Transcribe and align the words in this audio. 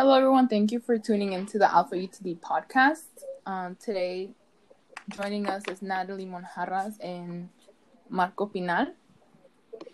Hello, 0.00 0.14
everyone. 0.14 0.48
Thank 0.48 0.72
you 0.72 0.80
for 0.80 0.96
tuning 0.96 1.34
into 1.34 1.58
the 1.58 1.66
ALPFA 1.66 2.08
UTD 2.08 2.40
podcast. 2.40 3.04
Um, 3.44 3.76
today, 3.76 4.30
joining 5.10 5.46
us 5.46 5.62
is 5.68 5.82
Natalie 5.82 6.24
Monjarras 6.24 6.94
and 7.04 7.50
Marco 8.08 8.46
Pinal. 8.46 8.94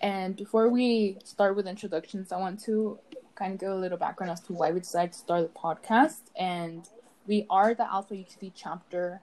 And 0.01 0.37
before 0.37 0.69
we 0.69 1.19
start 1.25 1.57
with 1.57 1.67
introductions, 1.67 2.31
I 2.31 2.37
want 2.37 2.63
to 2.67 3.01
kind 3.35 3.55
of 3.55 3.59
give 3.59 3.71
a 3.71 3.75
little 3.75 3.99
background 3.99 4.31
as 4.31 4.41
to 4.43 4.53
why 4.53 4.71
we 4.71 4.79
decided 4.79 5.13
to 5.15 5.19
start 5.19 5.53
the 5.53 5.59
podcast. 5.59 6.31
And 6.39 6.89
we 7.27 7.45
are 7.51 7.75
the 7.75 7.83
ALPFA 7.83 8.13
UTD 8.13 8.53
chapter 8.55 9.23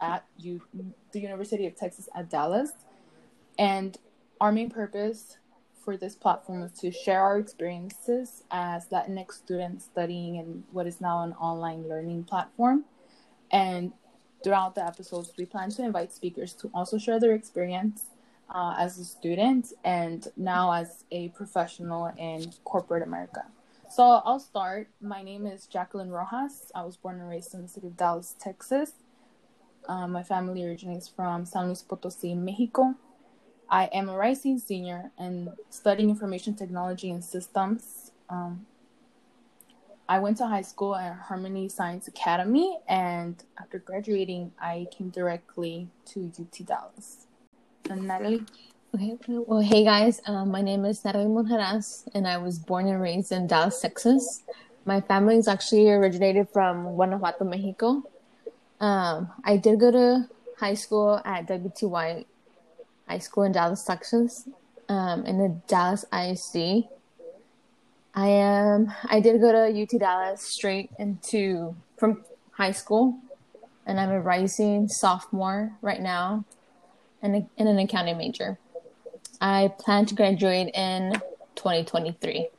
at 0.00 0.24
U- 0.38 0.62
the 1.10 1.18
University 1.18 1.66
of 1.66 1.74
Texas 1.74 2.08
at 2.14 2.30
Dallas. 2.30 2.70
And 3.58 3.98
our 4.40 4.52
main 4.52 4.70
purpose 4.70 5.38
for 5.84 5.96
this 5.96 6.14
platform 6.14 6.62
is 6.62 6.72
to 6.80 6.90
share 6.90 7.20
our 7.20 7.38
experiences 7.38 8.42
as 8.50 8.88
Latinx 8.88 9.32
students 9.32 9.84
studying 9.84 10.36
in 10.36 10.64
what 10.72 10.86
is 10.86 11.00
now 11.00 11.22
an 11.22 11.32
online 11.34 11.88
learning 11.88 12.24
platform. 12.24 12.84
And 13.52 13.92
throughout 14.42 14.74
the 14.74 14.84
episodes, 14.84 15.32
we 15.36 15.44
plan 15.44 15.70
to 15.70 15.84
invite 15.84 16.12
speakers 16.12 16.54
to 16.54 16.70
also 16.74 16.98
share 16.98 17.20
their 17.20 17.34
experience 17.34 18.04
uh, 18.48 18.74
as 18.78 18.98
a 18.98 19.04
student 19.04 19.72
and 19.84 20.26
now 20.36 20.72
as 20.72 21.04
a 21.10 21.28
professional 21.30 22.12
in 22.18 22.52
corporate 22.64 23.02
America. 23.02 23.44
So 23.90 24.02
I'll 24.02 24.40
start. 24.40 24.88
My 25.00 25.22
name 25.22 25.46
is 25.46 25.66
Jacqueline 25.66 26.10
Rojas. 26.10 26.72
I 26.74 26.84
was 26.84 26.96
born 26.96 27.20
and 27.20 27.28
raised 27.28 27.54
in 27.54 27.62
the 27.62 27.68
city 27.68 27.86
of 27.88 27.96
Dallas, 27.96 28.34
Texas. 28.40 28.92
Um, 29.86 30.12
my 30.12 30.22
family 30.22 30.64
originates 30.64 31.08
from 31.08 31.44
San 31.44 31.66
Luis 31.66 31.82
Potosi, 31.82 32.34
Mexico. 32.34 32.94
I 33.74 33.86
am 33.86 34.08
a 34.08 34.16
rising 34.16 34.60
senior 34.60 35.10
and 35.18 35.50
studying 35.68 36.08
information 36.08 36.54
technology 36.54 37.10
and 37.10 37.24
systems. 37.24 38.12
Um, 38.30 38.66
I 40.08 40.20
went 40.20 40.36
to 40.36 40.46
high 40.46 40.62
school 40.62 40.94
at 40.94 41.16
Harmony 41.16 41.68
Science 41.68 42.06
Academy, 42.06 42.78
and 42.86 43.34
after 43.58 43.80
graduating, 43.80 44.52
I 44.62 44.86
came 44.96 45.08
directly 45.08 45.88
to 46.10 46.30
UT 46.38 46.64
Dallas. 46.64 47.26
And 47.90 48.06
Natalie? 48.06 48.44
Okay, 48.94 49.18
well, 49.26 49.58
hey 49.58 49.82
guys, 49.82 50.20
um, 50.28 50.52
my 50.52 50.62
name 50.62 50.84
is 50.84 51.04
Natalie 51.04 51.26
Monjarras, 51.26 52.06
and 52.14 52.28
I 52.28 52.38
was 52.38 52.60
born 52.60 52.86
and 52.86 53.02
raised 53.02 53.32
in 53.32 53.48
Dallas, 53.48 53.80
Texas. 53.80 54.44
My 54.84 55.00
family 55.00 55.36
is 55.36 55.48
actually 55.48 55.90
originated 55.90 56.48
from 56.48 56.94
Guanajuato, 56.94 57.44
Mexico. 57.44 58.04
Um, 58.78 59.32
I 59.42 59.56
did 59.56 59.80
go 59.80 59.90
to 59.90 60.28
high 60.60 60.74
school 60.74 61.20
at 61.24 61.48
W.T. 61.48 61.86
White 61.86 62.28
High 63.08 63.18
School 63.18 63.44
in 63.44 63.52
Dallas, 63.52 63.84
Texas, 63.84 64.48
um, 64.88 65.24
in 65.26 65.38
the 65.38 65.48
Dallas 65.66 66.04
ISD. 66.12 66.88
I 68.14 68.28
am. 68.28 68.92
I 69.04 69.20
did 69.20 69.40
go 69.40 69.50
to 69.52 69.82
UT 69.82 69.98
Dallas 69.98 70.40
straight 70.40 70.90
into 70.98 71.74
from 71.96 72.24
high 72.52 72.72
school, 72.72 73.18
and 73.86 73.98
I'm 73.98 74.10
a 74.10 74.20
rising 74.20 74.88
sophomore 74.88 75.72
right 75.82 76.00
now, 76.00 76.44
and 77.22 77.48
in 77.56 77.66
an 77.66 77.78
accounting 77.78 78.18
major. 78.18 78.58
I 79.40 79.72
plan 79.78 80.06
to 80.06 80.14
graduate 80.14 80.72
in 80.74 81.12
2023. 81.56 82.30
Okay, 82.30 82.50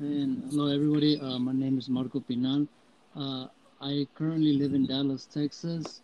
and 0.00 0.42
hello 0.50 0.74
everybody. 0.74 1.20
Uh, 1.20 1.38
my 1.38 1.52
name 1.52 1.78
is 1.78 1.88
Marco 1.88 2.20
Pinal. 2.20 2.66
Uh, 3.14 3.46
I 3.80 4.06
currently 4.14 4.54
live 4.54 4.74
in 4.74 4.86
Dallas, 4.86 5.26
Texas. 5.26 6.00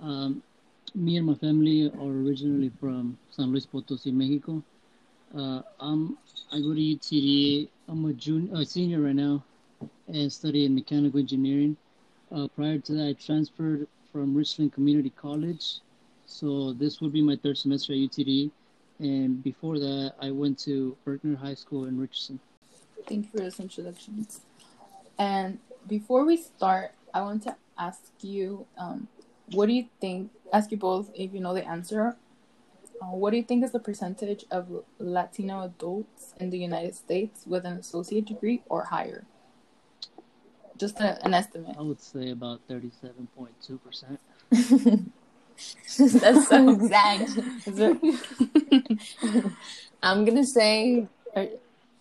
Um, 0.00 0.42
me 0.96 1.18
and 1.18 1.26
my 1.26 1.34
family 1.34 1.90
are 1.90 2.10
originally 2.24 2.72
from 2.80 3.18
San 3.30 3.50
Luis 3.52 3.66
Potosi, 3.66 4.10
Mexico. 4.10 4.62
Uh, 5.36 5.60
I'm 5.78 6.16
I 6.50 6.60
go 6.60 6.72
to 6.72 6.80
UTD. 6.80 7.68
I'm 7.88 8.04
a 8.06 8.12
junior, 8.14 8.60
a 8.60 8.64
senior 8.64 9.00
right 9.02 9.14
now, 9.14 9.44
and 10.08 10.32
study 10.32 10.64
in 10.64 10.74
mechanical 10.74 11.20
engineering. 11.20 11.76
Uh, 12.34 12.48
prior 12.48 12.78
to 12.78 12.92
that, 12.94 13.08
I 13.08 13.12
transferred 13.12 13.86
from 14.10 14.34
Richland 14.34 14.72
Community 14.72 15.10
College, 15.10 15.80
so 16.24 16.72
this 16.72 17.00
will 17.00 17.10
be 17.10 17.22
my 17.22 17.36
third 17.36 17.58
semester 17.58 17.92
at 17.92 17.98
UTD. 17.98 18.50
And 18.98 19.42
before 19.44 19.78
that, 19.78 20.14
I 20.20 20.30
went 20.30 20.58
to 20.60 20.96
Berkner 21.06 21.36
High 21.36 21.54
School 21.54 21.84
in 21.84 22.00
Richardson. 22.00 22.40
Thank 23.06 23.26
you 23.26 23.30
for 23.30 23.38
those 23.38 23.60
introductions. 23.60 24.40
And 25.18 25.58
before 25.86 26.24
we 26.24 26.38
start, 26.38 26.92
I 27.12 27.20
want 27.20 27.42
to 27.42 27.56
ask 27.78 28.00
you, 28.22 28.66
um, 28.78 29.08
what 29.52 29.66
do 29.66 29.72
you 29.72 29.86
think? 30.00 30.30
Ask 30.52 30.70
you 30.70 30.76
both 30.76 31.10
if 31.14 31.32
you 31.32 31.40
know 31.40 31.54
the 31.54 31.66
answer. 31.66 32.16
Uh, 33.00 33.06
what 33.06 33.30
do 33.30 33.36
you 33.36 33.42
think 33.42 33.64
is 33.64 33.72
the 33.72 33.78
percentage 33.78 34.44
of 34.50 34.84
Latino 34.98 35.62
adults 35.62 36.34
in 36.40 36.50
the 36.50 36.58
United 36.58 36.94
States 36.94 37.42
with 37.46 37.64
an 37.66 37.74
associate 37.74 38.24
degree 38.24 38.62
or 38.68 38.84
higher? 38.84 39.24
Just 40.78 41.00
a, 41.00 41.22
an 41.24 41.34
estimate. 41.34 41.76
I 41.78 41.82
would 41.82 42.00
say 42.00 42.30
about 42.30 42.60
thirty-seven 42.68 43.28
point 43.36 43.52
two 43.62 43.78
percent. 43.78 44.20
That's 44.50 46.48
so 46.48 46.68
exact. 46.70 47.38
I'm 50.02 50.24
gonna 50.24 50.44
say 50.44 51.06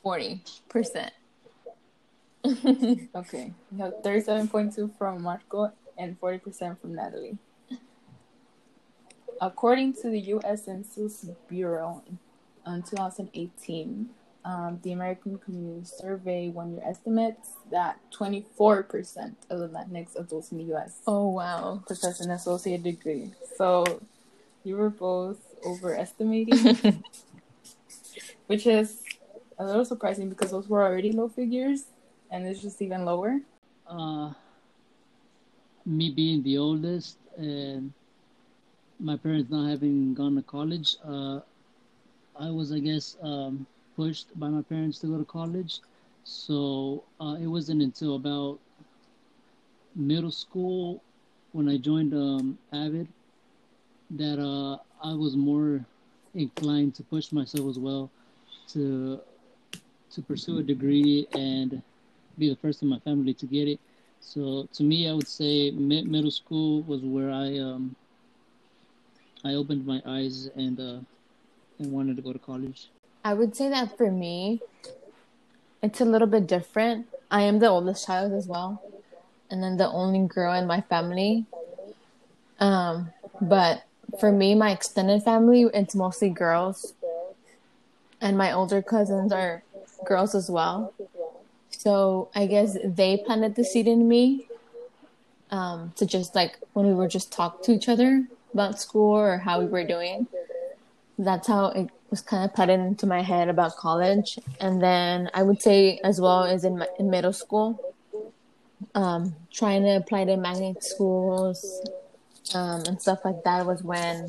forty 0.04 0.42
percent. 0.70 1.12
okay, 2.46 3.54
we 3.72 3.80
have 3.80 3.94
thirty-seven 4.04 4.50
point 4.50 4.76
two 4.76 4.92
from 4.98 5.22
Marco 5.24 5.72
and 5.98 6.20
forty 6.20 6.38
percent 6.38 6.82
from 6.82 6.96
Natalie. 6.96 7.38
According 9.42 9.94
to 9.96 10.10
the 10.10 10.20
U.S. 10.20 10.66
Census 10.66 11.26
Bureau, 11.50 12.04
in 12.66 12.84
2018, 12.84 14.10
um, 14.44 14.80
the 14.84 14.92
American 14.92 15.38
Community 15.40 15.86
Survey 15.86 16.50
one 16.50 16.74
year 16.74 16.82
estimates 16.86 17.50
that 17.72 18.00
24% 18.12 19.34
of 19.50 19.60
the 19.60 19.68
Latinx 19.68 20.16
adults 20.16 20.52
in 20.52 20.60
the 20.60 20.64
U.S. 20.66 21.00
Oh 21.08 21.30
wow 21.30 21.84
possess 21.88 22.20
an 22.22 22.32
associate 22.32 22.84
degree. 22.84 23.32
So 23.58 24.02
you 24.64 24.78
were 24.78 24.90
both 24.90 25.40
overestimating, 25.66 27.04
which 28.48 28.68
is 28.68 29.02
a 29.58 29.66
little 29.66 29.86
surprising 29.86 30.30
because 30.30 30.52
those 30.52 30.68
were 30.68 30.84
already 30.84 31.12
low 31.12 31.28
figures, 31.28 31.86
and 32.30 32.46
it's 32.48 32.62
just 32.62 32.82
even 32.82 33.04
lower. 33.04 33.40
Uh, 33.88 34.34
me 35.86 36.10
being 36.12 36.44
the 36.44 36.58
oldest 36.58 37.18
and 37.38 37.94
my 39.00 39.16
parents 39.18 39.50
not 39.52 39.70
having 39.70 40.14
gone 40.14 40.36
to 40.36 40.42
college, 40.42 40.96
uh, 41.06 41.40
I 42.40 42.50
was, 42.50 42.72
I 42.72 42.80
guess, 42.80 43.18
um, 43.22 43.66
pushed 43.96 44.38
by 44.40 44.50
my 44.50 44.62
parents 44.62 45.00
to 45.00 45.08
go 45.08 45.18
to 45.18 45.26
college. 45.26 45.80
So 46.24 47.04
uh, 47.20 47.38
it 47.42 47.48
wasn't 47.48 47.82
until 47.82 48.16
about 48.16 48.60
middle 49.96 50.32
school 50.32 51.02
when 51.52 51.68
I 51.70 51.78
joined 51.78 52.14
um, 52.14 52.58
Avid 52.74 53.08
that 54.12 54.40
uh, 54.40 54.78
I 55.04 55.14
was 55.14 55.36
more 55.36 55.86
inclined 56.34 56.96
to 56.96 57.04
push 57.04 57.32
myself 57.32 57.70
as 57.70 57.80
well 57.80 58.10
to 58.70 59.20
to 60.12 60.22
pursue 60.22 60.58
a 60.60 60.64
degree 60.64 61.28
and 61.34 61.82
be 62.38 62.50
the 62.50 62.56
first 62.56 62.82
in 62.82 62.88
my 62.90 63.00
family 63.00 63.34
to 63.34 63.46
get 63.46 63.68
it. 63.68 63.80
So 64.26 64.68
to 64.74 64.84
me, 64.84 65.08
I 65.08 65.14
would 65.14 65.28
say 65.28 65.70
middle 65.72 66.32
school 66.32 66.82
was 66.82 67.02
where 67.02 67.30
I 67.30 67.60
um, 67.60 67.96
I 69.46 69.54
opened 69.54 69.86
my 69.86 70.02
eyes 70.06 70.50
and 70.56 70.80
uh, 70.80 71.00
and 71.78 71.92
wanted 71.92 72.18
to 72.18 72.24
go 72.24 72.34
to 72.34 72.40
college. 72.40 72.90
I 73.24 73.36
would 73.36 73.56
say 73.56 73.70
that 73.70 73.96
for 73.98 74.12
me, 74.12 74.62
it's 75.82 76.02
a 76.02 76.06
little 76.06 76.28
bit 76.28 76.48
different. 76.48 77.06
I 77.30 77.44
am 77.44 77.60
the 77.60 77.68
oldest 77.70 78.08
child 78.08 78.34
as 78.34 78.48
well, 78.48 78.82
and 79.52 79.62
then 79.62 79.78
the 79.78 79.90
only 79.90 80.28
girl 80.28 80.54
in 80.54 80.66
my 80.66 80.82
family. 80.82 81.46
Um, 82.60 83.12
but 83.40 83.84
for 84.20 84.32
me, 84.32 84.56
my 84.56 84.72
extended 84.72 85.22
family, 85.22 85.70
it's 85.72 85.94
mostly 85.94 86.30
girls, 86.30 86.96
and 88.20 88.36
my 88.38 88.52
older 88.52 88.82
cousins 88.82 89.32
are 89.32 89.64
girls 90.04 90.34
as 90.34 90.50
well. 90.50 90.94
So 91.86 92.30
I 92.34 92.48
guess 92.48 92.76
they 92.84 93.18
planted 93.18 93.54
the 93.54 93.64
seed 93.64 93.88
in 93.88 94.08
me 94.08 94.48
um, 95.52 95.94
to 95.98 96.08
just 96.08 96.34
like 96.34 96.58
when 96.74 96.88
we 96.88 96.96
were 96.96 97.08
just 97.08 97.32
talk 97.32 97.62
to 97.62 97.74
each 97.74 97.88
other 97.88 98.26
about 98.56 98.82
school 98.82 99.16
or 99.16 99.38
how 99.38 99.60
we 99.60 99.68
were 99.68 99.84
doing. 99.84 100.26
That's 101.20 101.48
how 101.48 101.68
it 101.68 101.92
was 102.10 102.22
kind 102.22 102.44
of 102.44 102.56
put 102.56 102.70
into 102.70 103.06
my 103.06 103.22
head 103.22 103.50
about 103.50 103.76
college. 103.76 104.40
And 104.60 104.82
then 104.82 105.30
I 105.36 105.44
would 105.44 105.62
say 105.62 106.00
as 106.04 106.20
well 106.20 106.46
as 106.46 106.64
in, 106.64 106.80
my, 106.80 106.88
in 106.98 107.12
middle 107.12 107.34
school, 107.34 107.80
um, 108.96 109.36
trying 109.54 109.84
to 109.84 109.98
apply 109.98 110.26
to 110.26 110.38
magnet 110.38 110.84
schools 110.84 111.88
um, 112.56 112.82
and 112.88 113.00
stuff 113.00 113.20
like 113.24 113.44
that 113.44 113.64
was 113.64 113.84
when 113.84 114.28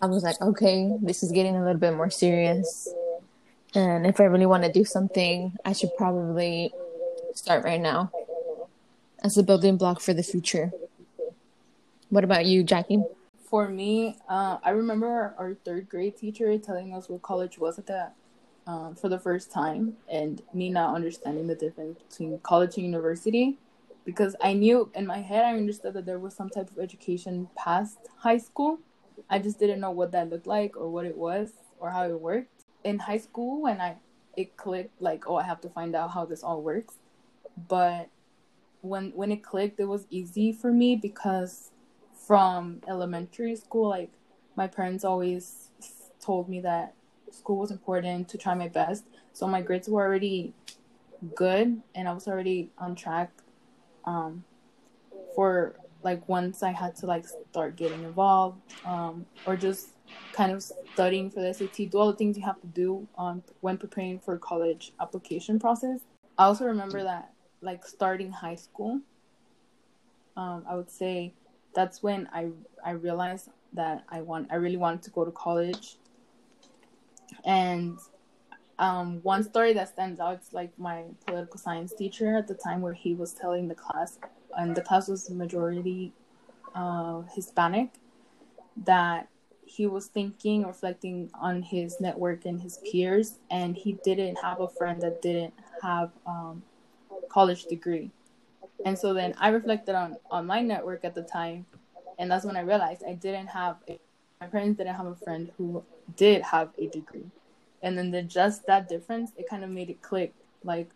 I 0.00 0.06
was 0.06 0.22
like, 0.22 0.40
okay, 0.40 0.96
this 1.02 1.22
is 1.22 1.30
getting 1.30 1.56
a 1.56 1.62
little 1.62 1.78
bit 1.78 1.92
more 1.92 2.08
serious. 2.08 2.88
And 3.74 4.06
if 4.06 4.20
I 4.20 4.24
really 4.24 4.46
want 4.46 4.64
to 4.64 4.72
do 4.72 4.84
something, 4.84 5.56
I 5.64 5.72
should 5.72 5.96
probably 5.96 6.72
start 7.34 7.64
right 7.64 7.80
now 7.80 8.10
as 9.22 9.36
a 9.38 9.42
building 9.42 9.76
block 9.76 10.00
for 10.00 10.12
the 10.12 10.22
future. 10.22 10.72
What 12.08 12.24
about 12.24 12.46
you, 12.46 12.64
Jackie? 12.64 13.02
For 13.48 13.68
me, 13.68 14.16
uh, 14.28 14.58
I 14.62 14.70
remember 14.70 15.34
our 15.38 15.54
third 15.54 15.88
grade 15.88 16.16
teacher 16.16 16.56
telling 16.58 16.94
us 16.94 17.08
what 17.08 17.22
college 17.22 17.58
was 17.58 17.78
at 17.78 17.86
that 17.86 18.14
um, 18.66 18.94
for 18.94 19.08
the 19.08 19.18
first 19.18 19.50
time 19.50 19.96
and 20.10 20.42
me 20.52 20.70
not 20.70 20.94
understanding 20.94 21.46
the 21.46 21.54
difference 21.54 21.98
between 22.08 22.38
college 22.40 22.76
and 22.76 22.86
university 22.86 23.58
because 24.04 24.34
I 24.40 24.52
knew 24.52 24.90
in 24.94 25.06
my 25.06 25.18
head 25.18 25.44
I 25.44 25.56
understood 25.56 25.94
that 25.94 26.06
there 26.06 26.18
was 26.18 26.34
some 26.34 26.50
type 26.50 26.70
of 26.70 26.78
education 26.78 27.48
past 27.56 27.98
high 28.18 28.38
school. 28.38 28.78
I 29.28 29.38
just 29.38 29.58
didn't 29.58 29.80
know 29.80 29.90
what 29.90 30.12
that 30.12 30.30
looked 30.30 30.46
like 30.46 30.76
or 30.76 30.88
what 30.88 31.06
it 31.06 31.16
was 31.16 31.52
or 31.78 31.90
how 31.90 32.04
it 32.04 32.20
worked. 32.20 32.59
In 32.84 32.98
high 32.98 33.18
school 33.18 33.62
when 33.62 33.80
I 33.80 33.96
it 34.36 34.56
clicked 34.56 35.00
like 35.02 35.28
oh 35.28 35.36
I 35.36 35.42
have 35.42 35.60
to 35.62 35.68
find 35.68 35.94
out 35.94 36.12
how 36.12 36.24
this 36.24 36.42
all 36.42 36.62
works. 36.62 36.94
But 37.68 38.08
when 38.80 39.10
when 39.14 39.30
it 39.32 39.42
clicked 39.42 39.78
it 39.80 39.86
was 39.86 40.06
easy 40.10 40.52
for 40.52 40.72
me 40.72 40.96
because 40.96 41.70
from 42.26 42.80
elementary 42.88 43.56
school 43.56 43.88
like 43.88 44.10
my 44.56 44.66
parents 44.66 45.04
always 45.04 45.68
told 46.20 46.48
me 46.48 46.60
that 46.60 46.94
school 47.30 47.56
was 47.56 47.70
important 47.70 48.28
to 48.28 48.38
try 48.38 48.54
my 48.54 48.68
best. 48.68 49.04
So 49.32 49.46
my 49.46 49.62
grades 49.62 49.88
were 49.88 50.02
already 50.02 50.52
good 51.34 51.80
and 51.94 52.08
I 52.08 52.12
was 52.12 52.26
already 52.26 52.70
on 52.78 52.94
track 52.94 53.30
um, 54.04 54.44
for 55.34 55.74
like 56.02 56.28
once 56.28 56.62
I 56.62 56.72
had 56.72 56.96
to 56.96 57.06
like 57.06 57.26
start 57.50 57.76
getting 57.76 58.02
involved 58.04 58.60
um, 58.84 59.26
or 59.46 59.56
just 59.56 59.88
kind 60.32 60.52
of 60.52 60.62
studying 60.92 61.30
for 61.30 61.40
the 61.40 61.52
SAT, 61.52 61.90
do 61.90 61.98
all 61.98 62.10
the 62.10 62.16
things 62.16 62.36
you 62.36 62.44
have 62.44 62.60
to 62.60 62.66
do 62.68 63.06
um, 63.18 63.42
when 63.60 63.76
preparing 63.76 64.18
for 64.18 64.38
college 64.38 64.92
application 65.00 65.58
process. 65.58 66.00
I 66.38 66.44
also 66.44 66.64
remember 66.64 67.02
that 67.02 67.32
like 67.60 67.84
starting 67.84 68.30
high 68.30 68.54
school, 68.54 69.00
um, 70.36 70.64
I 70.68 70.74
would 70.76 70.90
say 70.90 71.34
that's 71.74 72.02
when 72.02 72.28
I 72.32 72.48
I 72.84 72.92
realized 72.92 73.50
that 73.74 74.04
I 74.08 74.22
want 74.22 74.48
I 74.50 74.56
really 74.56 74.76
wanted 74.76 75.02
to 75.02 75.10
go 75.10 75.24
to 75.24 75.30
college 75.30 75.96
and 77.44 77.98
um, 78.78 79.20
one 79.22 79.44
story 79.44 79.74
that 79.74 79.88
stands 79.88 80.20
out 80.20 80.40
is 80.40 80.52
like 80.52 80.76
my 80.78 81.04
political 81.26 81.58
science 81.58 81.92
teacher 81.92 82.36
at 82.36 82.48
the 82.48 82.54
time 82.54 82.80
where 82.80 82.94
he 82.94 83.14
was 83.14 83.34
telling 83.34 83.68
the 83.68 83.74
class, 83.74 84.18
and 84.56 84.74
the 84.74 84.80
class 84.80 85.08
was 85.08 85.28
majority 85.30 86.12
uh, 86.74 87.22
Hispanic, 87.34 87.90
that 88.84 89.28
he 89.70 89.86
was 89.86 90.06
thinking, 90.06 90.66
reflecting 90.66 91.30
on 91.34 91.62
his 91.62 92.00
network 92.00 92.44
and 92.44 92.60
his 92.60 92.78
peers, 92.90 93.38
and 93.50 93.76
he 93.76 93.92
didn't 94.04 94.36
have 94.42 94.60
a 94.60 94.68
friend 94.68 95.00
that 95.02 95.22
didn't 95.22 95.54
have 95.82 96.10
um, 96.26 96.62
college 97.28 97.64
degree. 97.66 98.10
And 98.84 98.98
so 98.98 99.14
then 99.14 99.34
I 99.38 99.48
reflected 99.50 99.94
on, 99.94 100.16
on 100.30 100.46
my 100.46 100.60
network 100.62 101.04
at 101.04 101.14
the 101.14 101.22
time, 101.22 101.66
and 102.18 102.30
that's 102.30 102.44
when 102.44 102.56
I 102.56 102.60
realized 102.60 103.02
I 103.06 103.14
didn't 103.14 103.48
have 103.48 103.76
a, 103.88 103.98
my 104.40 104.46
parents 104.46 104.78
didn't 104.78 104.96
have 104.96 105.06
a 105.06 105.14
friend 105.14 105.50
who 105.56 105.84
did 106.16 106.42
have 106.42 106.70
a 106.78 106.88
degree 106.88 107.30
and 107.82 107.96
then 107.96 108.10
the 108.10 108.22
just 108.22 108.66
that 108.66 108.88
difference 108.88 109.32
it 109.36 109.48
kind 109.48 109.64
of 109.64 109.70
made 109.70 109.90
it 109.90 110.02
click 110.02 110.32
like 110.64 110.90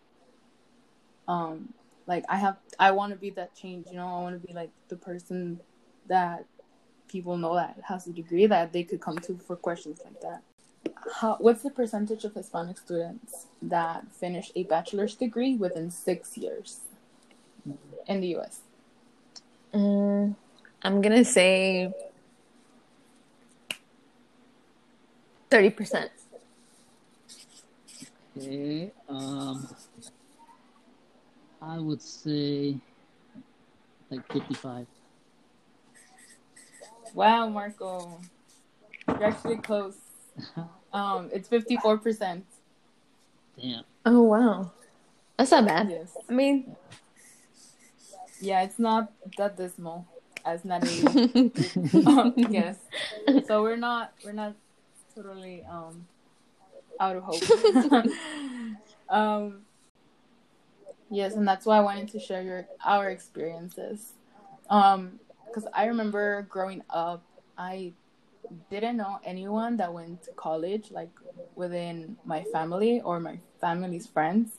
um 1.28 1.72
like 2.06 2.24
i 2.28 2.36
have 2.36 2.56
i 2.78 2.90
want 2.90 3.12
to 3.12 3.18
be 3.18 3.30
that 3.30 3.54
change 3.54 3.86
you 3.88 3.96
know 3.96 4.06
i 4.06 4.20
want 4.20 4.40
to 4.40 4.46
be 4.46 4.52
like 4.52 4.70
the 4.88 4.96
person 4.96 5.58
that 6.06 6.44
people 7.14 7.36
know 7.36 7.54
that 7.54 7.76
has 7.90 8.08
a 8.08 8.12
degree 8.12 8.46
that 8.54 8.72
they 8.72 8.82
could 8.82 9.00
come 9.00 9.18
to 9.26 9.38
for 9.46 9.56
questions 9.68 10.00
like 10.04 10.20
that 10.20 10.40
how 11.20 11.36
what's 11.44 11.62
the 11.62 11.70
percentage 11.70 12.24
of 12.24 12.34
hispanic 12.34 12.76
students 12.76 13.46
that 13.62 14.00
finish 14.22 14.50
a 14.56 14.64
bachelor's 14.64 15.14
degree 15.14 15.54
within 15.64 15.86
six 15.90 16.36
years 16.36 16.80
in 18.08 18.20
the 18.20 18.30
us 18.36 18.56
mm, 19.72 20.34
i'm 20.82 21.00
gonna 21.00 21.24
say 21.24 21.92
30% 25.50 26.08
Okay. 28.36 28.90
Um, 29.08 29.68
I 31.62 31.78
would 31.78 32.02
say 32.02 32.76
like 34.10 34.26
55. 34.32 34.86
Wow, 37.14 37.48
Marco. 37.48 38.20
You're 39.08 39.24
actually 39.24 39.56
close. 39.58 39.96
um, 40.92 41.30
it's 41.32 41.48
54%. 41.48 42.42
Damn. 43.60 43.84
Oh, 44.04 44.22
wow. 44.22 44.72
That's 45.38 45.52
not 45.52 45.66
bad. 45.66 45.88
Yes. 45.90 46.16
I 46.28 46.32
mean, 46.32 46.76
Yeah, 48.40 48.62
it's 48.62 48.78
not 48.78 49.12
that 49.38 49.56
dismal 49.56 50.06
as 50.44 50.64
Natalie. 50.64 51.52
um, 52.06 52.34
yes. 52.36 52.76
So 53.46 53.62
we're 53.62 53.76
not 53.76 54.12
we're 54.24 54.32
not 54.32 54.54
totally 55.14 55.64
um 55.70 56.06
out 57.00 57.16
of 57.16 57.22
hope. 57.22 57.42
um, 59.08 59.62
yes, 61.10 61.34
and 61.34 61.46
that's 61.46 61.64
why 61.64 61.78
I 61.78 61.80
wanted 61.80 62.08
to 62.08 62.20
share 62.20 62.42
your 62.42 62.66
our 62.84 63.08
experiences. 63.08 64.12
Um, 64.68 65.20
because 65.54 65.68
I 65.72 65.84
remember 65.86 66.42
growing 66.48 66.82
up, 66.90 67.22
I 67.56 67.92
didn't 68.70 68.96
know 68.96 69.20
anyone 69.24 69.76
that 69.76 69.92
went 69.92 70.24
to 70.24 70.32
college, 70.32 70.90
like 70.90 71.10
within 71.54 72.16
my 72.24 72.42
family 72.44 73.00
or 73.02 73.20
my 73.20 73.38
family's 73.60 74.06
friends, 74.06 74.58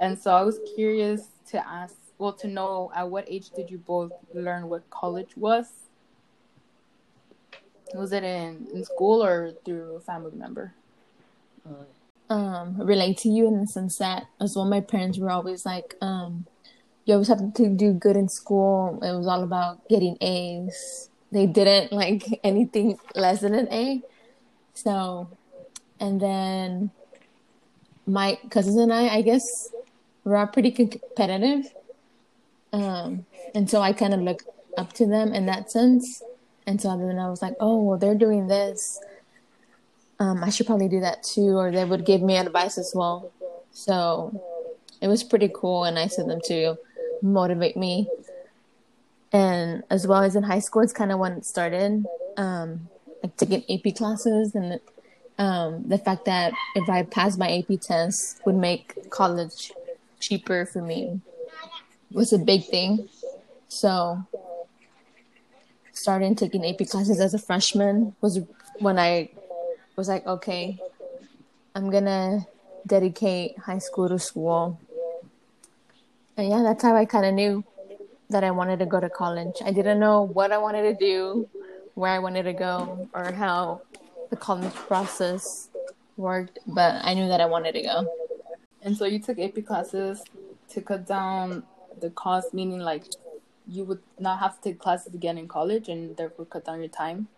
and 0.00 0.16
so 0.16 0.32
I 0.32 0.42
was 0.42 0.60
curious 0.76 1.28
to 1.50 1.66
ask, 1.66 1.96
well, 2.18 2.32
to 2.34 2.46
know 2.46 2.92
at 2.94 3.10
what 3.10 3.24
age 3.28 3.50
did 3.50 3.70
you 3.70 3.78
both 3.78 4.12
learn 4.32 4.68
what 4.68 4.88
college 4.90 5.36
was? 5.36 5.66
Was 7.92 8.12
it 8.12 8.22
in, 8.22 8.68
in 8.72 8.84
school 8.84 9.24
or 9.24 9.52
through 9.64 9.96
a 9.96 10.00
family 10.00 10.36
member? 10.36 10.74
um, 12.30 12.80
relate 12.80 13.18
to 13.18 13.28
you 13.28 13.48
in 13.48 13.60
the 13.60 13.66
sense 13.66 13.98
that 13.98 14.26
as 14.40 14.54
well, 14.54 14.64
my 14.64 14.80
parents 14.80 15.18
were 15.18 15.30
always 15.30 15.66
like, 15.66 15.96
um, 16.00 16.46
you 17.10 17.14
always 17.14 17.28
have 17.28 17.54
to 17.54 17.68
do 17.68 17.92
good 17.92 18.16
in 18.16 18.28
school. 18.28 18.98
It 19.02 19.12
was 19.12 19.26
all 19.26 19.42
about 19.42 19.86
getting 19.88 20.16
A's. 20.20 21.10
They 21.32 21.46
didn't 21.46 21.92
like 22.02 22.40
anything 22.44 22.98
less 23.14 23.40
than 23.40 23.54
an 23.54 23.68
A. 23.72 24.02
So, 24.74 25.28
and 25.98 26.20
then 26.20 26.90
my 28.06 28.38
cousins 28.50 28.76
and 28.76 28.92
I, 28.92 29.16
I 29.16 29.22
guess, 29.22 29.68
we're 30.24 30.46
pretty 30.46 30.70
competitive. 30.70 31.72
Um, 32.72 33.26
and 33.54 33.68
so 33.68 33.80
I 33.80 33.92
kind 33.92 34.14
of 34.14 34.20
look 34.20 34.42
up 34.76 34.92
to 34.94 35.06
them 35.06 35.34
in 35.34 35.46
that 35.46 35.70
sense. 35.70 36.22
And 36.66 36.80
so 36.80 36.96
then 36.96 37.18
I 37.18 37.28
was 37.28 37.42
like, 37.42 37.54
oh, 37.58 37.82
well, 37.82 37.98
they're 37.98 38.14
doing 38.14 38.46
this 38.46 39.00
um, 40.20 40.44
I 40.44 40.50
should 40.50 40.66
probably 40.66 40.88
do 40.88 41.00
that 41.00 41.22
too, 41.22 41.56
or 41.56 41.72
they 41.72 41.84
would 41.84 42.04
give 42.04 42.20
me 42.20 42.36
advice 42.36 42.76
as 42.76 42.92
well. 42.94 43.32
So 43.72 44.38
it 45.00 45.08
was 45.08 45.24
pretty 45.24 45.50
cool 45.52 45.84
and 45.84 45.94
nice 45.94 46.18
of 46.18 46.28
them 46.28 46.40
to 46.44 46.76
motivate 47.22 47.76
me. 47.76 48.08
And 49.32 49.84
as 49.90 50.06
well 50.06 50.22
as 50.22 50.34
in 50.34 50.42
high 50.42 50.58
school, 50.58 50.82
it's 50.82 50.92
kind 50.92 51.12
of 51.12 51.18
when 51.18 51.32
it 51.32 51.46
started, 51.46 52.04
um, 52.36 52.88
like 53.22 53.36
taking 53.36 53.62
AP 53.70 53.94
classes 53.94 54.54
and 54.54 54.80
um, 55.38 55.84
the 55.88 55.96
fact 55.98 56.26
that 56.26 56.52
if 56.74 56.88
I 56.88 57.02
passed 57.02 57.38
my 57.38 57.50
AP 57.58 57.80
test 57.80 58.40
would 58.44 58.56
make 58.56 59.08
college 59.10 59.72
cheaper 60.18 60.66
for 60.66 60.82
me 60.82 61.20
was 62.12 62.32
a 62.32 62.38
big 62.38 62.64
thing. 62.66 63.08
So 63.68 64.26
starting 65.92 66.34
taking 66.34 66.66
AP 66.66 66.86
classes 66.88 67.20
as 67.20 67.32
a 67.32 67.38
freshman 67.38 68.14
was 68.20 68.40
when 68.80 68.98
I 68.98 69.30
was 69.96 70.08
like, 70.08 70.26
okay, 70.26 70.78
I'm 71.74 71.90
gonna 71.90 72.46
dedicate 72.86 73.58
high 73.58 73.78
school 73.78 74.08
to 74.08 74.18
school. 74.18 74.78
And 76.40 76.48
yeah, 76.48 76.62
that's 76.62 76.82
how 76.82 76.96
I 76.96 77.04
kind 77.04 77.26
of 77.26 77.34
knew 77.34 77.62
that 78.30 78.44
I 78.44 78.50
wanted 78.50 78.78
to 78.78 78.86
go 78.86 78.98
to 78.98 79.10
college. 79.10 79.56
I 79.62 79.72
didn't 79.72 80.00
know 80.00 80.22
what 80.22 80.52
I 80.52 80.56
wanted 80.56 80.84
to 80.84 80.94
do, 80.94 81.46
where 81.92 82.10
I 82.10 82.18
wanted 82.18 82.44
to 82.44 82.54
go, 82.54 83.10
or 83.12 83.30
how 83.30 83.82
the 84.30 84.36
college 84.36 84.72
process 84.72 85.68
worked, 86.16 86.58
but 86.66 86.94
I 87.02 87.12
knew 87.12 87.28
that 87.28 87.42
I 87.42 87.44
wanted 87.44 87.72
to 87.72 87.82
go. 87.82 88.06
And 88.80 88.96
so 88.96 89.04
you 89.04 89.18
took 89.18 89.38
AP 89.38 89.66
classes 89.66 90.22
to 90.70 90.80
cut 90.80 91.06
down 91.06 91.62
the 92.00 92.08
cost, 92.08 92.54
meaning 92.54 92.80
like 92.80 93.04
you 93.68 93.84
would 93.84 94.00
not 94.18 94.38
have 94.38 94.56
to 94.62 94.70
take 94.70 94.78
classes 94.78 95.12
again 95.12 95.36
in 95.36 95.46
college 95.46 95.90
and 95.90 96.16
therefore 96.16 96.46
cut 96.46 96.64
down 96.64 96.78
your 96.78 96.88
time. 96.88 97.28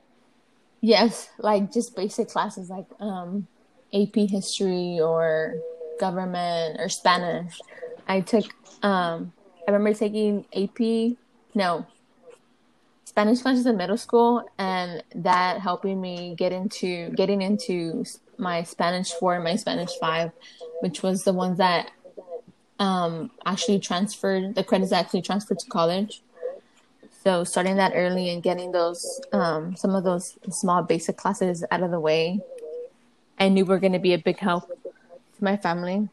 Yes, 0.80 1.28
like 1.38 1.72
just 1.72 1.96
basic 1.96 2.28
classes 2.28 2.70
like 2.70 2.86
um, 3.00 3.48
AP 3.92 4.14
history 4.30 5.00
or 5.00 5.56
government 5.98 6.78
or 6.78 6.88
Spanish. 6.88 7.58
I 8.08 8.20
took 8.20 8.44
um, 8.82 9.32
I 9.66 9.70
remember 9.70 9.96
taking 9.96 10.44
AP 10.54 11.16
no 11.54 11.86
Spanish 13.04 13.42
classes 13.42 13.66
in 13.66 13.76
middle 13.76 13.96
school 13.96 14.48
and 14.58 15.02
that 15.14 15.60
helping 15.60 16.00
me 16.00 16.34
get 16.36 16.52
into 16.52 17.10
getting 17.10 17.42
into 17.42 18.04
my 18.38 18.62
Spanish 18.62 19.10
4 19.12 19.36
and 19.36 19.44
my 19.44 19.56
Spanish 19.56 19.92
5 20.00 20.32
which 20.80 21.02
was 21.02 21.24
the 21.24 21.32
ones 21.32 21.58
that 21.58 21.90
um, 22.78 23.30
actually 23.44 23.78
transferred 23.78 24.54
the 24.54 24.64
credits 24.64 24.92
actually 24.92 25.22
transferred 25.22 25.58
to 25.58 25.66
college 25.68 26.22
so 27.22 27.44
starting 27.44 27.76
that 27.76 27.92
early 27.94 28.30
and 28.30 28.42
getting 28.42 28.72
those 28.72 29.20
um, 29.32 29.76
some 29.76 29.94
of 29.94 30.02
those 30.02 30.36
small 30.50 30.82
basic 30.82 31.16
classes 31.16 31.64
out 31.70 31.82
of 31.82 31.92
the 31.92 32.00
way, 32.00 32.40
I 33.38 33.48
knew 33.48 33.64
were 33.64 33.78
going 33.78 33.92
to 33.92 34.00
be 34.00 34.12
a 34.12 34.18
big 34.18 34.38
help 34.38 34.66
to 34.66 35.44
my 35.44 35.56
family. 35.56 36.08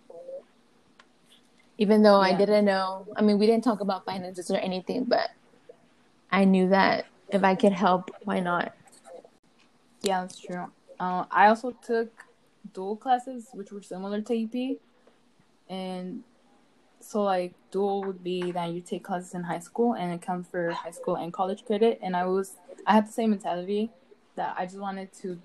Even 1.80 2.04
though 2.04 2.20
I 2.20 2.34
didn't 2.34 2.66
know, 2.66 3.08
I 3.16 3.22
mean, 3.22 3.40
we 3.40 3.48
didn't 3.48 3.64
talk 3.64 3.80
about 3.80 4.06
finances 4.06 4.52
or 4.52 4.58
anything, 4.58 5.06
but 5.06 5.30
I 6.30 6.44
knew 6.44 6.68
that 6.70 7.06
if 7.30 7.42
I 7.42 7.56
could 7.56 7.72
help, 7.72 8.12
why 8.26 8.42
not? 8.42 8.76
Yeah, 10.02 10.20
that's 10.22 10.38
true. 10.38 10.66
Uh, 11.00 11.24
I 11.32 11.48
also 11.48 11.72
took 11.72 12.26
dual 12.74 12.98
classes, 12.98 13.48
which 13.54 13.72
were 13.72 13.82
similar 13.82 14.20
to 14.20 14.44
AP, 14.44 14.78
and 15.70 16.24
so 17.00 17.24
like 17.24 17.54
dual 17.72 18.04
would 18.04 18.26
be 18.26 18.52
that 18.52 18.72
you 18.72 18.82
take 18.82 19.06
classes 19.06 19.34
in 19.34 19.44
high 19.44 19.60
school 19.60 19.94
and 19.94 20.12
it 20.12 20.22
counts 20.22 20.50
for 20.50 20.72
high 20.72 20.92
school 20.92 21.16
and 21.16 21.32
college 21.32 21.64
credit. 21.66 21.98
And 22.04 22.14
I 22.14 22.26
was 22.26 22.58
I 22.86 22.96
had 22.96 23.08
the 23.08 23.14
same 23.14 23.30
mentality 23.30 23.90
that 24.36 24.54
I 24.58 24.66
just 24.66 24.80
wanted 24.80 25.14
to 25.22 25.40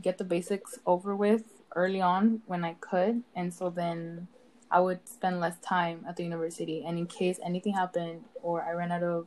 get 0.00 0.18
the 0.18 0.24
basics 0.24 0.78
over 0.86 1.16
with 1.16 1.62
early 1.74 2.00
on 2.00 2.42
when 2.46 2.64
I 2.64 2.74
could, 2.74 3.24
and 3.34 3.52
so 3.52 3.68
then 3.68 4.28
I 4.70 4.80
would 4.80 5.06
spend 5.08 5.40
less 5.40 5.58
time 5.60 6.04
at 6.08 6.16
the 6.16 6.24
university. 6.24 6.84
And 6.86 6.98
in 6.98 7.06
case 7.06 7.38
anything 7.44 7.74
happened 7.74 8.24
or 8.42 8.62
I 8.62 8.72
ran 8.72 8.92
out 8.92 9.02
of 9.02 9.26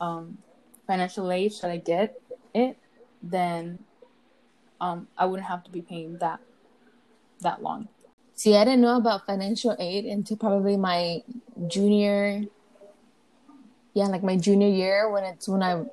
um, 0.00 0.38
financial 0.86 1.30
aid, 1.30 1.52
should 1.52 1.70
I 1.70 1.76
get 1.76 2.20
it, 2.54 2.78
then 3.22 3.78
um, 4.80 5.08
I 5.16 5.26
wouldn't 5.26 5.48
have 5.48 5.62
to 5.64 5.70
be 5.70 5.82
paying 5.82 6.18
that 6.18 6.40
that 7.40 7.62
long. 7.62 7.88
See, 8.34 8.56
I 8.56 8.64
didn't 8.64 8.80
know 8.80 8.96
about 8.96 9.26
financial 9.26 9.76
aid 9.78 10.04
until 10.04 10.36
probably 10.36 10.76
my 10.76 11.22
junior, 11.68 12.42
yeah, 13.94 14.06
like 14.06 14.22
my 14.22 14.36
junior 14.36 14.68
year 14.68 15.10
when 15.10 15.24
it's 15.24 15.48
when 15.48 15.62
I 15.62 15.84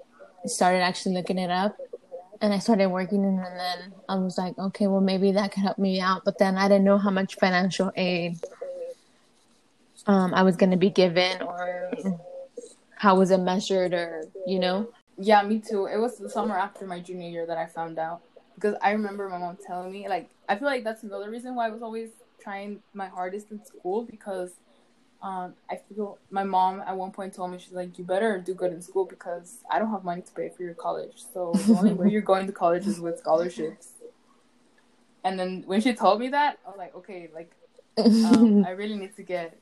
started 0.46 0.80
actually 0.80 1.16
looking 1.16 1.38
it 1.38 1.52
up, 1.52 1.78
and 2.42 2.54
I 2.54 2.60
started 2.60 2.88
working, 2.88 3.26
and 3.26 3.40
then 3.40 3.94
I 4.08 4.16
was 4.16 4.38
like, 4.38 4.58
okay, 4.58 4.88
well 4.88 5.02
maybe 5.02 5.32
that 5.34 5.52
could 5.52 5.64
help 5.64 5.78
me 5.78 6.00
out. 6.00 6.24
But 6.24 6.38
then 6.38 6.58
I 6.58 6.68
didn't 6.68 6.86
know 6.86 6.98
how 6.98 7.10
much 7.12 7.36
financial 7.36 7.92
aid 7.96 8.40
um, 10.10 10.34
I 10.34 10.42
was 10.42 10.56
going 10.56 10.72
to 10.72 10.78
be 10.78 10.90
given, 10.90 11.42
or 11.44 11.92
how 12.98 13.16
was 13.16 13.30
it 13.32 13.38
measured, 13.38 13.94
or 13.94 14.26
you 14.48 14.60
know. 14.60 14.92
Yeah, 15.18 15.44
me 15.44 15.60
too. 15.60 15.86
It 15.86 15.98
was 15.98 16.18
the 16.18 16.30
summer 16.30 16.58
after 16.58 16.88
my 16.88 17.00
junior 17.00 17.30
year 17.30 17.46
that 17.46 17.58
I 17.58 17.68
found 17.68 18.00
out 18.00 18.22
because 18.56 18.76
I 18.82 18.92
remember 18.92 19.30
my 19.30 19.38
mom 19.38 19.58
telling 19.66 19.92
me 19.92 20.08
like 20.10 20.30
I 20.48 20.56
feel 20.56 20.68
like 20.68 20.84
that's 20.84 21.04
another 21.04 21.30
reason 21.30 21.56
why 21.56 21.68
I 21.68 21.70
was 21.70 21.82
always 21.82 22.10
trying 22.42 22.80
my 22.94 23.08
hardest 23.08 23.52
in 23.52 23.64
school 23.64 24.04
because 24.04 24.52
um 25.22 25.54
I 25.70 25.76
feel 25.76 26.18
my 26.32 26.44
mom 26.44 26.82
at 26.82 26.96
one 26.96 27.12
point 27.12 27.34
told 27.34 27.52
me 27.52 27.60
she's 27.60 27.74
like 27.74 27.98
you 28.00 28.06
better 28.06 28.40
do 28.40 28.54
good 28.54 28.72
in 28.74 28.82
school 28.82 29.06
because 29.06 29.58
I 29.70 29.78
don't 29.80 29.92
have 29.92 30.04
money 30.06 30.22
to 30.22 30.32
pay 30.32 30.50
for 30.50 30.64
your 30.64 30.74
college 30.74 31.18
so 31.34 31.54
the 31.68 31.74
only 31.76 31.94
way 31.94 32.10
you're 32.10 32.22
going 32.22 32.48
to 32.48 32.54
college 32.54 32.88
is 32.88 33.00
with 33.00 33.20
scholarships. 33.20 33.90
And 35.24 35.38
then 35.38 35.64
when 35.66 35.82
she 35.82 35.94
told 35.94 36.20
me 36.20 36.30
that 36.30 36.58
I 36.66 36.70
was 36.70 36.78
like 36.78 36.96
okay 36.96 37.30
like 37.34 37.52
um, 38.24 38.66
I 38.66 38.72
really 38.72 38.96
need 38.96 39.16
to 39.18 39.24
get 39.24 39.58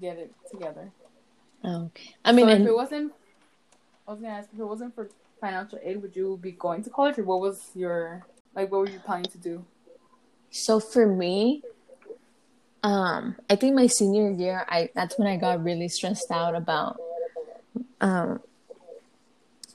get 0.00 0.18
it 0.18 0.32
together. 0.50 0.90
okay. 1.64 2.14
I 2.24 2.32
mean, 2.32 2.46
so 2.46 2.50
if 2.50 2.56
and- 2.58 2.66
it 2.68 2.74
wasn't, 2.74 3.12
I 4.06 4.12
was 4.12 4.20
gonna 4.20 4.34
ask 4.34 4.48
if 4.52 4.58
it 4.60 4.64
wasn't 4.64 4.94
for 4.94 5.08
financial 5.40 5.78
aid, 5.82 6.00
would 6.02 6.14
you 6.16 6.38
be 6.40 6.52
going 6.52 6.82
to 6.84 6.90
college, 6.90 7.18
or 7.18 7.24
what 7.24 7.40
was 7.40 7.70
your 7.74 8.24
like? 8.54 8.70
What 8.70 8.80
were 8.80 8.88
you 8.88 9.00
planning 9.00 9.30
to 9.30 9.38
do? 9.38 9.64
So 10.50 10.80
for 10.80 11.06
me, 11.06 11.62
um, 12.82 13.36
I 13.50 13.56
think 13.56 13.74
my 13.74 13.86
senior 13.86 14.30
year, 14.30 14.64
I 14.68 14.90
that's 14.94 15.18
when 15.18 15.28
I 15.28 15.36
got 15.36 15.62
really 15.62 15.88
stressed 15.88 16.30
out 16.30 16.54
about 16.54 16.98
um 18.00 18.40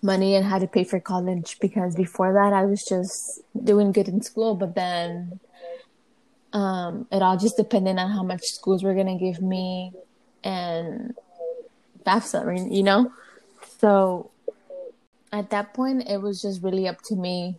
money 0.04 0.36
and 0.36 0.46
how 0.46 0.58
to 0.58 0.68
pay 0.68 0.84
for 0.84 1.00
college 1.00 1.58
because 1.60 1.96
before 1.96 2.34
that 2.34 2.54
I 2.54 2.66
was 2.66 2.84
just 2.84 3.42
doing 3.64 3.92
good 3.92 4.08
in 4.08 4.22
school, 4.22 4.56
but 4.56 4.74
then 4.76 5.40
um 6.54 7.08
it 7.12 7.22
all 7.22 7.38
just 7.38 7.58
depended 7.58 7.98
on 7.98 8.10
how 8.12 8.24
much 8.24 8.42
schools 8.44 8.84
were 8.84 8.96
gonna 8.96 9.18
give 9.18 9.42
me 9.42 9.94
and 10.44 11.16
I 12.06 12.22
you 12.70 12.84
know? 12.84 13.12
So 13.80 14.32
at 15.32 15.50
that 15.52 15.74
point 15.74 16.10
it 16.10 16.22
was 16.22 16.42
just 16.42 16.62
really 16.64 16.88
up 16.88 17.02
to 17.04 17.16
me. 17.16 17.56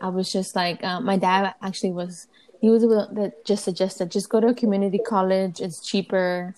I 0.00 0.08
was 0.08 0.30
just 0.30 0.54
like 0.54 0.84
um, 0.84 1.04
my 1.04 1.16
dad 1.16 1.54
actually 1.62 1.92
was 1.92 2.28
he 2.60 2.70
was 2.70 2.82
the 2.82 3.32
just 3.44 3.64
suggested 3.64 4.10
just 4.10 4.28
go 4.28 4.40
to 4.40 4.48
a 4.48 4.54
community 4.54 4.98
college 4.98 5.60
it's 5.60 5.86
cheaper 5.86 6.54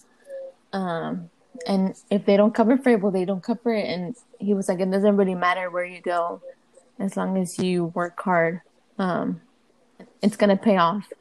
um 0.72 1.28
and 1.66 1.94
if 2.10 2.24
they 2.24 2.36
don't 2.36 2.54
cover 2.54 2.76
for 2.78 2.90
it 2.90 3.00
well 3.00 3.12
they 3.12 3.24
don't 3.24 3.42
cover 3.42 3.72
it 3.74 3.86
and 3.86 4.16
he 4.38 4.54
was 4.54 4.68
like 4.68 4.80
it 4.80 4.90
doesn't 4.90 5.16
really 5.16 5.34
matter 5.34 5.70
where 5.70 5.84
you 5.84 6.00
go 6.00 6.40
as 6.98 7.16
long 7.16 7.36
as 7.36 7.58
you 7.58 7.86
work 7.86 8.20
hard 8.20 8.60
um 8.98 9.40
it's 10.22 10.36
gonna 10.36 10.56
pay 10.56 10.76
off 10.76 11.12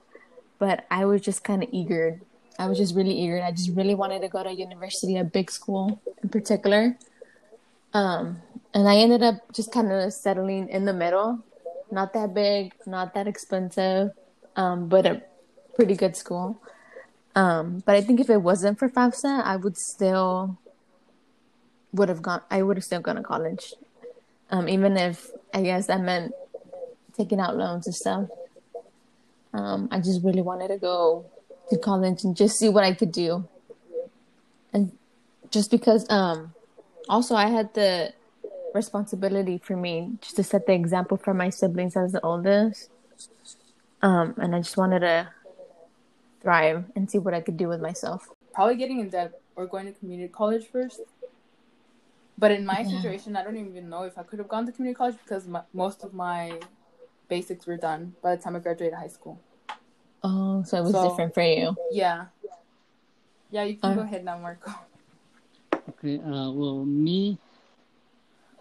but 0.59 0.85
i 0.91 1.05
was 1.05 1.21
just 1.21 1.43
kind 1.43 1.63
of 1.63 1.69
eager 1.71 2.19
i 2.59 2.67
was 2.67 2.77
just 2.77 2.95
really 2.95 3.13
eager 3.13 3.41
i 3.41 3.51
just 3.51 3.71
really 3.75 3.95
wanted 3.95 4.21
to 4.21 4.27
go 4.27 4.43
to 4.43 4.51
university 4.51 5.17
a 5.17 5.23
big 5.23 5.49
school 5.51 6.01
in 6.23 6.29
particular 6.29 6.97
um 7.93 8.41
and 8.73 8.87
i 8.87 8.97
ended 8.97 9.23
up 9.23 9.35
just 9.53 9.71
kind 9.71 9.91
of 9.91 10.11
settling 10.13 10.69
in 10.69 10.85
the 10.85 10.93
middle 10.93 11.39
not 11.91 12.13
that 12.13 12.33
big 12.33 12.73
not 12.85 13.13
that 13.13 13.27
expensive 13.27 14.11
um, 14.57 14.89
but 14.89 15.05
a 15.05 15.21
pretty 15.75 15.95
good 15.95 16.17
school. 16.17 16.59
Um, 17.35 17.83
but 17.85 17.95
I 17.95 18.01
think 18.01 18.19
if 18.19 18.29
it 18.29 18.41
wasn't 18.41 18.79
for 18.79 18.89
FAFSA, 18.89 19.43
I 19.43 19.55
would 19.55 19.77
still 19.77 20.57
would 21.93 22.09
have 22.09 22.21
gone. 22.21 22.41
I 22.49 22.63
would 22.63 22.75
have 22.75 22.83
still 22.83 22.99
gone 22.99 23.15
to 23.15 23.23
college, 23.23 23.73
um, 24.49 24.67
even 24.67 24.97
if 24.97 25.29
I 25.53 25.61
guess 25.61 25.87
that 25.87 26.01
meant 26.01 26.33
taking 27.15 27.39
out 27.39 27.55
loans 27.55 27.85
and 27.85 27.95
stuff. 27.95 28.27
Um, 29.53 29.87
I 29.91 29.99
just 29.99 30.23
really 30.23 30.41
wanted 30.41 30.69
to 30.69 30.77
go 30.77 31.25
to 31.69 31.77
college 31.77 32.23
and 32.23 32.35
just 32.35 32.57
see 32.57 32.69
what 32.69 32.83
I 32.83 32.93
could 32.93 33.11
do, 33.11 33.47
and 34.73 34.91
just 35.51 35.71
because. 35.71 36.09
Um, 36.09 36.53
also, 37.09 37.35
I 37.35 37.47
had 37.47 37.73
the 37.73 38.13
responsibility 38.73 39.57
for 39.57 39.77
me 39.77 40.17
just 40.21 40.35
to 40.35 40.43
set 40.43 40.65
the 40.65 40.73
example 40.73 41.15
for 41.15 41.33
my 41.33 41.49
siblings 41.49 41.95
as 41.95 42.11
the 42.11 42.19
oldest 42.21 42.89
um, 44.01 44.35
and 44.37 44.55
I 44.55 44.59
just 44.59 44.77
wanted 44.77 44.99
to 44.99 45.29
thrive 46.41 46.85
and 46.95 47.09
see 47.09 47.17
what 47.17 47.33
I 47.33 47.41
could 47.41 47.57
do 47.57 47.67
with 47.67 47.81
myself. 47.81 48.29
Probably 48.53 48.75
getting 48.75 48.99
in 48.99 49.09
debt 49.09 49.39
or 49.55 49.65
going 49.65 49.85
to 49.85 49.91
community 49.91 50.31
college 50.31 50.67
first. 50.67 51.01
But 52.37 52.51
in 52.51 52.65
my 52.65 52.81
Yeah. 52.81 52.89
situation, 52.89 53.35
I 53.35 53.43
don't 53.43 53.57
even 53.57 53.89
know 53.89 54.03
if 54.03 54.17
I 54.17 54.23
could 54.23 54.39
have 54.39 54.47
gone 54.47 54.65
to 54.67 54.71
community 54.71 54.95
college 54.95 55.17
because 55.23 55.47
my, 55.47 55.61
most 55.73 56.03
of 56.03 56.13
my 56.13 56.59
basics 57.27 57.65
were 57.65 57.77
done 57.77 58.15
by 58.21 58.35
the 58.35 58.41
time 58.41 58.55
I 58.55 58.59
graduated 58.59 58.97
high 58.97 59.07
school. 59.07 59.39
Oh, 60.23 60.63
so 60.63 60.77
it 60.79 60.83
was 60.83 60.91
So- 60.91 61.09
different 61.09 61.33
for 61.33 61.41
you. 61.43 61.75
Yeah. 61.91 62.25
Yeah, 63.51 63.63
you 63.63 63.77
can 63.77 63.91
Uh. 63.91 63.95
go 63.95 64.01
ahead 64.01 64.25
now, 64.25 64.37
Marco. 64.39 64.71
Okay, 65.89 66.19
uh, 66.19 66.51
well, 66.51 66.83
me, 66.85 67.37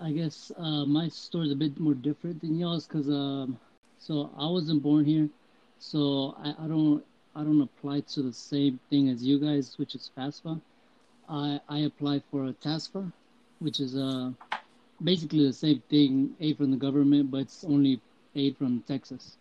I 0.00 0.12
guess 0.12 0.52
uh, 0.56 0.84
my 0.86 1.08
story 1.08 1.46
is 1.46 1.52
a 1.52 1.56
bit 1.56 1.78
more 1.80 1.94
different 1.94 2.40
than 2.40 2.56
y'all's 2.58 2.86
because 2.86 3.08
um, 3.08 3.58
so 3.98 4.30
I 4.36 4.46
wasn't 4.48 4.82
born 4.82 5.04
here, 5.04 5.28
so 5.80 6.34
I, 6.38 6.54
I 6.64 6.68
don't 6.68 7.04
I 7.34 7.42
don't 7.42 7.60
apply 7.60 8.00
to 8.14 8.22
the 8.22 8.32
same 8.32 8.78
thing 8.90 9.08
as 9.08 9.24
you 9.24 9.38
guys, 9.38 9.76
which 9.78 9.94
is 9.94 10.10
FAFSA. 10.16 10.60
I 11.28 11.60
I 11.68 11.78
applied 11.80 12.22
for 12.30 12.46
a 12.46 12.52
TASFA, 12.52 13.10
which 13.58 13.80
is 13.80 13.96
uh 13.96 14.30
basically 15.02 15.44
the 15.46 15.52
same 15.52 15.82
thing, 15.90 16.36
aid 16.40 16.58
from 16.58 16.70
the 16.70 16.76
government, 16.76 17.30
but 17.30 17.38
it's 17.40 17.64
only 17.64 18.00
aid 18.36 18.56
from 18.56 18.82
Texas. 18.86 19.36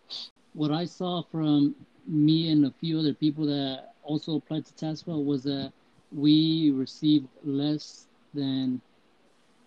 What 0.54 0.70
I 0.72 0.84
saw 0.86 1.22
from 1.22 1.74
me 2.06 2.50
and 2.50 2.64
a 2.66 2.70
few 2.70 2.98
other 2.98 3.14
people 3.14 3.46
that 3.46 3.94
also 4.02 4.36
applied 4.36 4.64
to 4.66 4.72
TASFA 4.74 5.24
was 5.24 5.42
that 5.44 5.72
we 6.12 6.70
received 6.70 7.28
less 7.44 8.06
than 8.34 8.80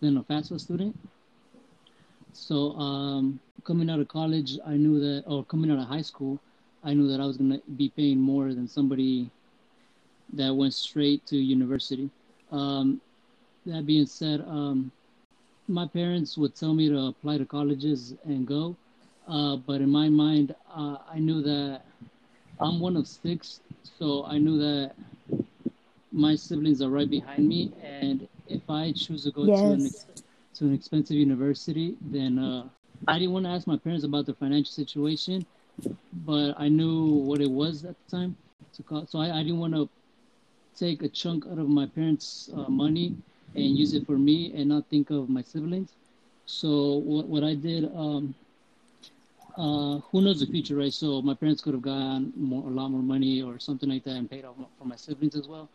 than 0.01 0.17
a 0.17 0.23
FAFSA 0.23 0.59
student. 0.59 0.95
So 2.33 2.71
um, 2.73 3.39
coming 3.63 3.89
out 3.89 3.99
of 3.99 4.07
college, 4.07 4.57
I 4.65 4.77
knew 4.77 4.99
that, 4.99 5.23
or 5.27 5.43
coming 5.43 5.69
out 5.71 5.79
of 5.79 5.87
high 5.87 6.01
school, 6.01 6.39
I 6.83 6.93
knew 6.93 7.07
that 7.07 7.19
I 7.19 7.25
was 7.25 7.37
gonna 7.37 7.59
be 7.75 7.89
paying 7.89 8.19
more 8.19 8.53
than 8.53 8.67
somebody 8.67 9.29
that 10.33 10.53
went 10.55 10.73
straight 10.73 11.25
to 11.27 11.37
university. 11.37 12.09
Um, 12.51 13.01
that 13.65 13.85
being 13.85 14.05
said, 14.05 14.41
um, 14.41 14.91
my 15.67 15.85
parents 15.87 16.37
would 16.37 16.55
tell 16.55 16.73
me 16.73 16.89
to 16.89 16.97
apply 17.07 17.37
to 17.37 17.45
colleges 17.45 18.15
and 18.25 18.47
go, 18.47 18.75
uh, 19.27 19.57
but 19.57 19.81
in 19.81 19.89
my 19.89 20.09
mind, 20.09 20.55
uh, 20.73 20.97
I 21.11 21.19
knew 21.19 21.41
that 21.41 21.81
I'm 22.59 22.79
one 22.79 22.95
of 22.97 23.07
six, 23.07 23.61
so 23.83 24.25
I 24.25 24.37
knew 24.37 24.57
that 24.59 24.93
my 26.11 26.35
siblings 26.35 26.81
are 26.81 26.89
right 26.89 27.09
behind 27.09 27.47
me, 27.47 27.71
and 27.81 28.27
if 28.47 28.69
I 28.69 28.91
choose 28.93 29.23
to 29.25 29.31
go 29.31 29.49
to 29.49 29.71
an 29.71 29.91
to 30.55 30.65
an 30.65 30.73
expensive 30.73 31.17
university, 31.17 31.97
then 32.01 32.39
uh, 32.39 32.69
I 33.07 33.17
didn't 33.19 33.33
want 33.33 33.45
to 33.45 33.51
ask 33.51 33.67
my 33.67 33.77
parents 33.77 34.03
about 34.03 34.25
their 34.25 34.35
financial 34.35 34.71
situation, 34.71 35.45
but 36.13 36.53
I 36.57 36.69
knew 36.69 37.05
what 37.27 37.41
it 37.41 37.49
was 37.49 37.85
at 37.85 37.95
the 37.97 38.17
time. 38.17 38.35
To 38.73 38.83
call, 38.83 39.05
so 39.07 39.19
I, 39.19 39.39
I 39.39 39.43
didn't 39.43 39.59
want 39.59 39.73
to 39.73 39.89
take 40.75 41.01
a 41.03 41.09
chunk 41.09 41.45
out 41.47 41.57
of 41.59 41.67
my 41.69 41.85
parents' 41.87 42.49
uh, 42.55 42.69
money 42.69 43.15
and 43.55 43.77
use 43.77 43.93
it 43.93 44.05
for 44.05 44.17
me 44.17 44.53
and 44.55 44.69
not 44.69 44.87
think 44.89 45.09
of 45.09 45.29
my 45.29 45.41
siblings. 45.41 45.95
So 46.45 46.97
what 46.97 47.27
what 47.27 47.43
I 47.43 47.55
did, 47.55 47.85
um, 47.95 48.35
uh, 49.59 49.99
who 50.11 50.21
knows 50.21 50.39
the 50.39 50.45
future, 50.47 50.77
right? 50.77 50.93
So 50.93 51.21
my 51.21 51.33
parents 51.33 51.61
could 51.61 51.73
have 51.73 51.81
gotten 51.83 52.31
more, 52.37 52.63
a 52.65 52.71
lot 52.71 52.89
more 52.89 53.01
money 53.01 53.41
or 53.41 53.59
something 53.59 53.89
like 53.89 54.05
that 54.05 54.15
and 54.15 54.29
paid 54.29 54.45
off 54.45 54.55
for 54.77 54.85
my 54.85 54.95
siblings 54.95 55.35
as 55.35 55.47
well. 55.49 55.69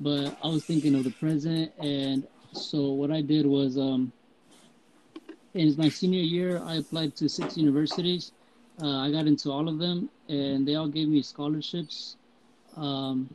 But 0.00 0.38
I 0.42 0.48
was 0.48 0.64
thinking 0.64 0.94
of 0.94 1.04
the 1.04 1.10
present, 1.10 1.72
and 1.78 2.26
so 2.52 2.92
what 2.92 3.10
I 3.10 3.20
did 3.20 3.46
was, 3.46 3.76
um, 3.78 4.12
in 5.54 5.74
my 5.76 5.88
senior 5.88 6.22
year, 6.22 6.62
I 6.64 6.76
applied 6.76 7.14
to 7.16 7.28
six 7.28 7.56
universities. 7.58 8.32
Uh, 8.82 8.98
I 9.00 9.10
got 9.10 9.26
into 9.26 9.50
all 9.50 9.68
of 9.68 9.78
them, 9.78 10.10
and 10.28 10.66
they 10.66 10.74
all 10.74 10.88
gave 10.88 11.08
me 11.08 11.22
scholarships. 11.22 12.16
Um, 12.76 13.28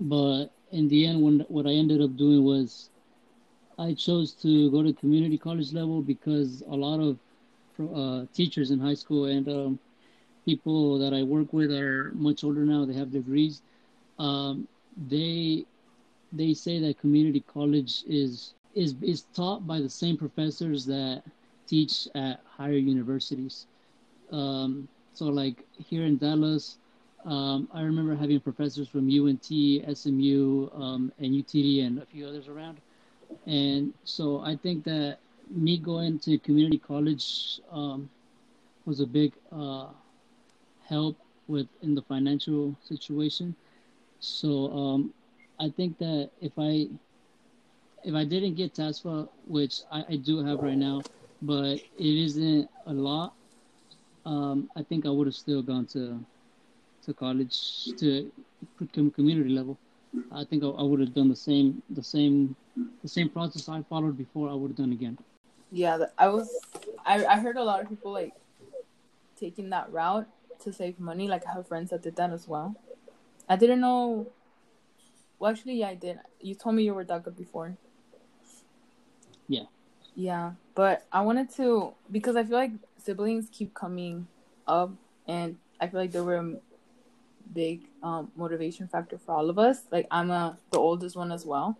but 0.00 0.46
in 0.72 0.88
the 0.88 1.06
end, 1.06 1.22
when, 1.22 1.40
what 1.48 1.66
I 1.66 1.72
ended 1.72 2.00
up 2.02 2.16
doing 2.16 2.42
was 2.44 2.90
I 3.78 3.94
chose 3.94 4.32
to 4.42 4.70
go 4.70 4.82
to 4.82 4.92
community 4.92 5.38
college 5.38 5.72
level 5.72 6.02
because 6.02 6.62
a 6.68 6.74
lot 6.74 7.00
of 7.00 7.18
uh, 7.80 8.26
teachers 8.32 8.70
in 8.70 8.78
high 8.78 8.94
school 8.94 9.24
and 9.24 9.48
um, 9.48 9.78
people 10.44 10.98
that 10.98 11.12
I 11.12 11.22
work 11.22 11.52
with 11.52 11.72
are 11.72 12.12
much 12.14 12.44
older 12.44 12.64
now. 12.64 12.84
They 12.84 12.94
have 12.94 13.10
degrees. 13.12 13.62
Um, 14.18 14.68
they 15.08 15.64
they 16.32 16.54
say 16.54 16.78
that 16.80 16.98
community 16.98 17.40
college 17.40 18.04
is 18.06 18.54
is 18.74 18.94
is 19.02 19.22
taught 19.34 19.66
by 19.66 19.80
the 19.80 19.88
same 19.88 20.16
professors 20.16 20.86
that 20.86 21.22
teach 21.66 22.08
at 22.14 22.40
higher 22.56 22.72
universities. 22.76 23.66
Um, 24.30 24.88
so 25.12 25.26
like 25.26 25.64
here 25.78 26.04
in 26.04 26.16
Dallas, 26.18 26.78
um, 27.24 27.68
I 27.72 27.82
remember 27.82 28.14
having 28.14 28.40
professors 28.40 28.88
from 28.88 29.08
UNT, 29.08 29.46
SMU, 29.86 30.70
um, 30.74 31.12
and 31.18 31.34
UTD, 31.34 31.86
and 31.86 31.98
a 31.98 32.06
few 32.06 32.26
others 32.26 32.48
around. 32.48 32.80
And 33.46 33.94
so 34.04 34.40
I 34.40 34.56
think 34.56 34.84
that 34.84 35.18
me 35.50 35.78
going 35.78 36.18
to 36.20 36.38
community 36.38 36.78
college 36.78 37.60
um, 37.70 38.08
was 38.84 39.00
a 39.00 39.06
big 39.06 39.32
uh, 39.52 39.88
help 40.86 41.16
with 41.48 41.68
in 41.82 41.94
the 41.94 42.02
financial 42.02 42.76
situation. 42.82 43.54
So 44.20 44.70
um, 44.72 45.14
I 45.60 45.68
think 45.70 45.98
that 45.98 46.30
if 46.40 46.52
I 46.58 46.88
if 48.04 48.14
I 48.14 48.24
didn't 48.24 48.54
get 48.54 48.74
TASFA, 48.74 49.28
which 49.46 49.80
I, 49.90 50.04
I 50.10 50.16
do 50.16 50.44
have 50.44 50.60
right 50.60 50.76
now, 50.76 51.02
but 51.40 51.78
it 51.98 52.24
isn't 52.26 52.68
a 52.86 52.92
lot, 52.92 53.34
um, 54.26 54.68
I 54.76 54.82
think 54.82 55.06
I 55.06 55.10
would 55.10 55.26
have 55.26 55.34
still 55.34 55.62
gone 55.62 55.86
to 55.86 56.24
to 57.04 57.14
college 57.14 57.94
to 57.96 58.30
community 59.14 59.50
level. 59.50 59.78
I 60.32 60.44
think 60.44 60.64
I, 60.64 60.68
I 60.68 60.82
would 60.82 61.00
have 61.00 61.14
done 61.14 61.28
the 61.28 61.36
same 61.36 61.82
the 61.90 62.02
same 62.02 62.56
the 63.02 63.08
same 63.08 63.28
process 63.28 63.68
I 63.68 63.82
followed 63.82 64.16
before. 64.16 64.50
I 64.50 64.54
would 64.54 64.70
have 64.70 64.76
done 64.76 64.92
again. 64.92 65.18
Yeah, 65.74 66.04
I 66.16 66.28
was. 66.28 66.48
I 67.04 67.26
I 67.26 67.40
heard 67.40 67.56
a 67.56 67.64
lot 67.64 67.82
of 67.82 67.88
people 67.88 68.12
like 68.12 68.32
taking 69.36 69.70
that 69.70 69.92
route 69.92 70.28
to 70.62 70.72
save 70.72 71.00
money. 71.00 71.26
Like 71.26 71.44
I 71.48 71.52
have 71.52 71.66
friends 71.66 71.90
that 71.90 72.02
did 72.02 72.14
that 72.14 72.30
as 72.30 72.46
well. 72.46 72.76
I 73.48 73.56
didn't 73.56 73.80
know. 73.80 74.28
Well, 75.38 75.50
actually, 75.50 75.74
yeah, 75.74 75.88
I 75.88 75.96
did. 75.96 76.20
You 76.40 76.54
told 76.54 76.76
me 76.76 76.84
you 76.84 76.94
were 76.94 77.04
DACA 77.04 77.36
before. 77.36 77.76
Yeah. 79.48 79.64
Yeah, 80.14 80.52
but 80.76 81.06
I 81.12 81.22
wanted 81.22 81.50
to 81.56 81.94
because 82.08 82.36
I 82.36 82.44
feel 82.44 82.56
like 82.56 82.70
siblings 82.96 83.48
keep 83.50 83.74
coming 83.74 84.28
up, 84.68 84.92
and 85.26 85.56
I 85.80 85.88
feel 85.88 85.98
like 85.98 86.12
they 86.12 86.20
were 86.20 86.36
a 86.36 86.54
big 87.52 87.80
um, 88.00 88.30
motivation 88.36 88.86
factor 88.86 89.18
for 89.18 89.34
all 89.34 89.50
of 89.50 89.58
us. 89.58 89.82
Like 89.90 90.06
I'm 90.12 90.30
a 90.30 90.56
the 90.70 90.78
oldest 90.78 91.16
one 91.16 91.32
as 91.32 91.44
well, 91.44 91.76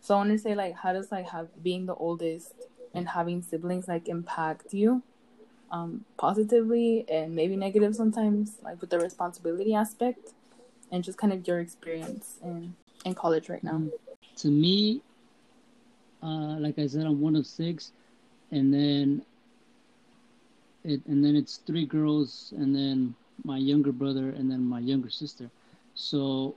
so 0.00 0.14
I 0.14 0.16
want 0.16 0.30
to 0.30 0.38
say 0.38 0.54
like 0.54 0.74
how 0.74 0.94
does 0.94 1.12
like 1.12 1.28
have 1.28 1.48
being 1.62 1.84
the 1.84 1.94
oldest 1.94 2.54
and 2.96 3.08
having 3.08 3.42
siblings 3.42 3.86
like 3.88 4.08
impact 4.08 4.72
you 4.72 5.02
um, 5.70 6.04
positively 6.16 7.04
and 7.08 7.34
maybe 7.34 7.56
negative 7.56 7.94
sometimes, 7.94 8.56
like 8.62 8.80
with 8.80 8.90
the 8.90 8.98
responsibility 8.98 9.74
aspect, 9.74 10.32
and 10.92 11.02
just 11.02 11.18
kind 11.18 11.32
of 11.32 11.46
your 11.46 11.60
experience 11.60 12.38
in 12.42 12.74
in 13.04 13.14
college 13.14 13.48
right 13.48 13.62
now. 13.62 13.82
To 14.36 14.48
me, 14.48 15.00
uh, 16.22 16.56
like 16.58 16.78
I 16.78 16.86
said, 16.86 17.04
I'm 17.04 17.20
one 17.20 17.36
of 17.36 17.46
six, 17.46 17.92
and 18.50 18.72
then 18.72 19.22
it 20.84 21.00
and 21.06 21.24
then 21.24 21.36
it's 21.36 21.58
three 21.58 21.86
girls, 21.86 22.52
and 22.56 22.74
then 22.74 23.14
my 23.44 23.58
younger 23.58 23.92
brother, 23.92 24.30
and 24.30 24.50
then 24.50 24.62
my 24.64 24.80
younger 24.80 25.10
sister. 25.10 25.50
So 25.94 26.54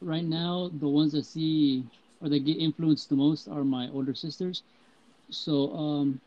right 0.00 0.24
now, 0.24 0.70
the 0.80 0.88
ones 0.88 1.12
that 1.12 1.24
see 1.24 1.84
or 2.20 2.28
that 2.28 2.40
get 2.40 2.58
influenced 2.58 3.08
the 3.08 3.16
most 3.16 3.48
are 3.48 3.64
my 3.64 3.88
older 3.90 4.14
sisters 4.14 4.62
so 5.30 5.72
um, 5.74 6.20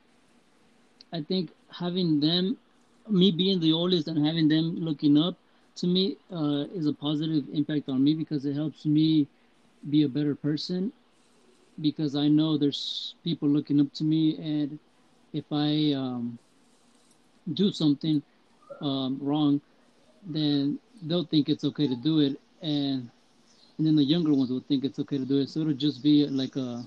I 1.11 1.21
think 1.21 1.51
having 1.71 2.19
them, 2.19 2.57
me 3.07 3.31
being 3.31 3.59
the 3.59 3.73
oldest 3.73 4.07
and 4.07 4.25
having 4.25 4.47
them 4.47 4.75
looking 4.79 5.17
up 5.17 5.35
to 5.75 5.87
me 5.87 6.17
uh, 6.31 6.65
is 6.73 6.85
a 6.87 6.93
positive 6.93 7.45
impact 7.53 7.89
on 7.89 8.03
me 8.03 8.13
because 8.13 8.45
it 8.45 8.53
helps 8.53 8.85
me 8.85 9.27
be 9.89 10.03
a 10.03 10.09
better 10.09 10.35
person 10.35 10.91
because 11.81 12.15
I 12.15 12.27
know 12.27 12.57
there's 12.57 13.15
people 13.23 13.49
looking 13.49 13.79
up 13.79 13.93
to 13.93 14.03
me 14.03 14.37
and 14.37 14.79
if 15.33 15.45
I 15.51 15.93
um, 15.93 16.37
do 17.53 17.71
something 17.71 18.21
um, 18.81 19.17
wrong, 19.21 19.61
then 20.25 20.79
they'll 21.03 21.23
think 21.25 21.49
it's 21.49 21.63
okay 21.63 21.87
to 21.87 21.95
do 21.95 22.19
it 22.19 22.39
and 22.61 23.09
and 23.77 23.87
then 23.87 23.95
the 23.95 24.03
younger 24.03 24.33
ones 24.33 24.49
will 24.51 24.59
think 24.59 24.83
it's 24.83 24.99
okay 24.99 25.17
to 25.17 25.25
do 25.25 25.39
it. 25.39 25.49
So 25.49 25.61
it'll 25.61 25.73
just 25.73 26.03
be 26.03 26.27
like 26.27 26.55
a 26.57 26.85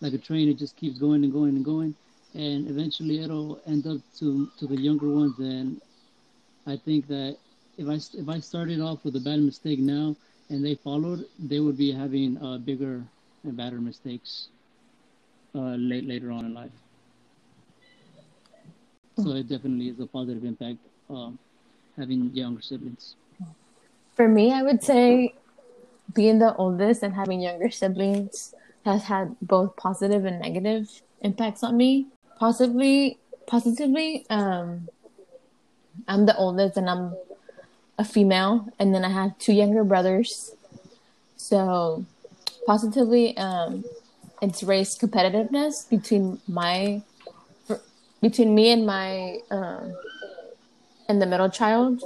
like 0.00 0.12
a 0.12 0.18
train. 0.18 0.48
It 0.48 0.58
just 0.58 0.76
keeps 0.76 0.98
going 0.98 1.24
and 1.24 1.32
going 1.32 1.56
and 1.56 1.64
going, 1.64 1.94
and 2.34 2.68
eventually 2.68 3.20
it'll 3.20 3.60
end 3.66 3.86
up 3.86 3.98
to 4.18 4.48
to 4.58 4.66
the 4.66 4.80
younger 4.80 5.08
ones. 5.08 5.38
And 5.38 5.80
I 6.66 6.76
think 6.76 7.06
that 7.08 7.36
if 7.76 7.88
I 7.88 7.94
if 8.18 8.28
I 8.28 8.40
started 8.40 8.80
off 8.80 9.04
with 9.04 9.16
a 9.16 9.20
bad 9.20 9.40
mistake 9.40 9.78
now 9.78 10.16
and 10.50 10.64
they 10.64 10.74
followed, 10.74 11.24
they 11.38 11.60
would 11.60 11.76
be 11.76 11.92
having 11.92 12.38
uh, 12.42 12.58
bigger 12.58 13.02
and 13.44 13.56
badder 13.56 13.80
mistakes 13.80 14.48
uh, 15.54 15.76
late 15.76 16.06
later 16.06 16.30
on 16.30 16.44
in 16.44 16.54
life. 16.54 16.70
So 19.16 19.32
it 19.32 19.48
definitely 19.48 19.88
is 19.88 19.98
a 19.98 20.06
positive 20.06 20.44
impact 20.44 20.78
um, 21.10 21.38
having 21.96 22.30
younger 22.34 22.62
siblings. 22.62 23.16
For 24.14 24.28
me, 24.28 24.52
I 24.52 24.62
would 24.62 24.82
say 24.82 25.34
being 26.14 26.38
the 26.38 26.54
oldest 26.54 27.02
and 27.02 27.14
having 27.14 27.40
younger 27.40 27.70
siblings 27.70 28.54
has 28.88 29.04
had 29.04 29.36
both 29.42 29.76
positive 29.76 30.24
and 30.24 30.40
negative 30.40 31.02
impacts 31.20 31.62
on 31.62 31.76
me. 31.76 32.06
Possibly, 32.38 33.18
positively, 33.46 34.24
um, 34.30 34.88
I'm 36.06 36.26
the 36.26 36.36
oldest 36.36 36.76
and 36.76 36.88
I'm 36.88 37.14
a 37.98 38.04
female, 38.04 38.72
and 38.78 38.94
then 38.94 39.04
I 39.04 39.10
have 39.10 39.36
two 39.38 39.52
younger 39.52 39.84
brothers. 39.84 40.54
So, 41.36 42.04
positively, 42.66 43.36
um, 43.36 43.84
it's 44.40 44.62
raised 44.62 45.00
competitiveness 45.00 45.88
between 45.90 46.40
my 46.46 47.02
between 48.20 48.54
me 48.54 48.70
and 48.70 48.86
my 48.86 49.38
um, 49.50 49.94
and 51.08 51.20
the 51.20 51.26
middle 51.26 51.50
child, 51.50 52.02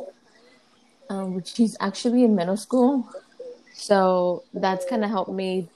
um, 1.11 1.35
which 1.35 1.57
he's 1.57 1.77
actually 1.81 2.25
in 2.25 2.35
middle 2.35 2.57
school. 2.57 3.09
So 3.75 4.45
that's 4.55 4.85
kind 4.87 5.05
of 5.05 5.11
helped 5.11 5.33
me 5.33 5.69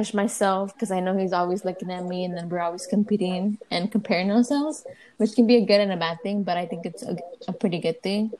push 0.00 0.14
myself 0.14 0.72
because 0.72 0.90
I 0.90 1.00
know 1.00 1.14
he's 1.14 1.34
always 1.34 1.62
looking 1.62 1.90
at 1.90 2.06
me 2.06 2.24
and 2.24 2.34
then 2.34 2.48
we're 2.48 2.60
always 2.60 2.86
competing 2.86 3.58
and 3.70 3.92
comparing 3.92 4.32
ourselves, 4.32 4.86
which 5.18 5.34
can 5.34 5.46
be 5.46 5.56
a 5.56 5.66
good 5.66 5.78
and 5.78 5.92
a 5.92 5.96
bad 5.98 6.22
thing, 6.22 6.42
but 6.42 6.56
I 6.56 6.64
think 6.64 6.86
it's 6.86 7.02
a, 7.02 7.18
a 7.46 7.52
pretty 7.52 7.78
good 7.78 8.02
thing. 8.02 8.32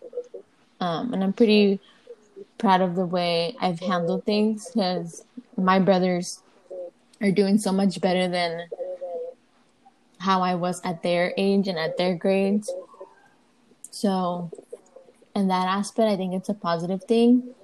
Um, 0.81 1.13
and 1.13 1.23
I'm 1.23 1.35
pretty 1.35 1.79
proud 2.57 2.81
of 2.81 2.95
the 2.95 3.05
way 3.05 3.55
I've 3.61 3.79
handled 3.79 4.25
things 4.25 4.71
because 4.73 5.23
my 5.59 5.79
brothers 5.79 6.41
are 7.21 7.31
doing 7.31 7.59
so 7.59 7.73
much 7.73 8.01
better 8.01 8.27
than 8.27 8.67
how 10.17 10.41
I 10.41 10.55
was 10.55 10.81
at 10.83 11.03
their 11.03 11.35
age 11.37 11.69
and 11.69 11.79
at 11.79 11.99
their 11.99 12.15
grades. 12.15 12.73
So, 13.91 14.51
in 15.37 15.49
that 15.49 15.69
aspect, 15.69 16.09
I 16.09 16.17
think 16.17 16.33
it's 16.33 16.49
a 16.49 16.55
positive 16.55 17.05
thing. 17.05 17.55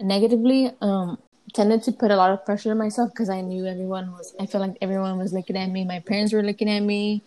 Negatively, 0.00 0.72
um, 0.80 1.18
tended 1.52 1.82
to 1.84 1.92
put 1.92 2.10
a 2.10 2.16
lot 2.16 2.30
of 2.30 2.44
pressure 2.44 2.70
on 2.70 2.78
myself 2.78 3.10
because 3.10 3.30
I 3.30 3.40
knew 3.40 3.66
everyone 3.66 4.12
was. 4.12 4.34
I 4.38 4.46
felt 4.46 4.66
like 4.66 4.76
everyone 4.80 5.18
was 5.18 5.32
looking 5.32 5.56
at 5.56 5.70
me. 5.70 5.84
My 5.84 6.00
parents 6.00 6.32
were 6.32 6.42
looking 6.42 6.68
at 6.68 6.80
me. 6.80 7.22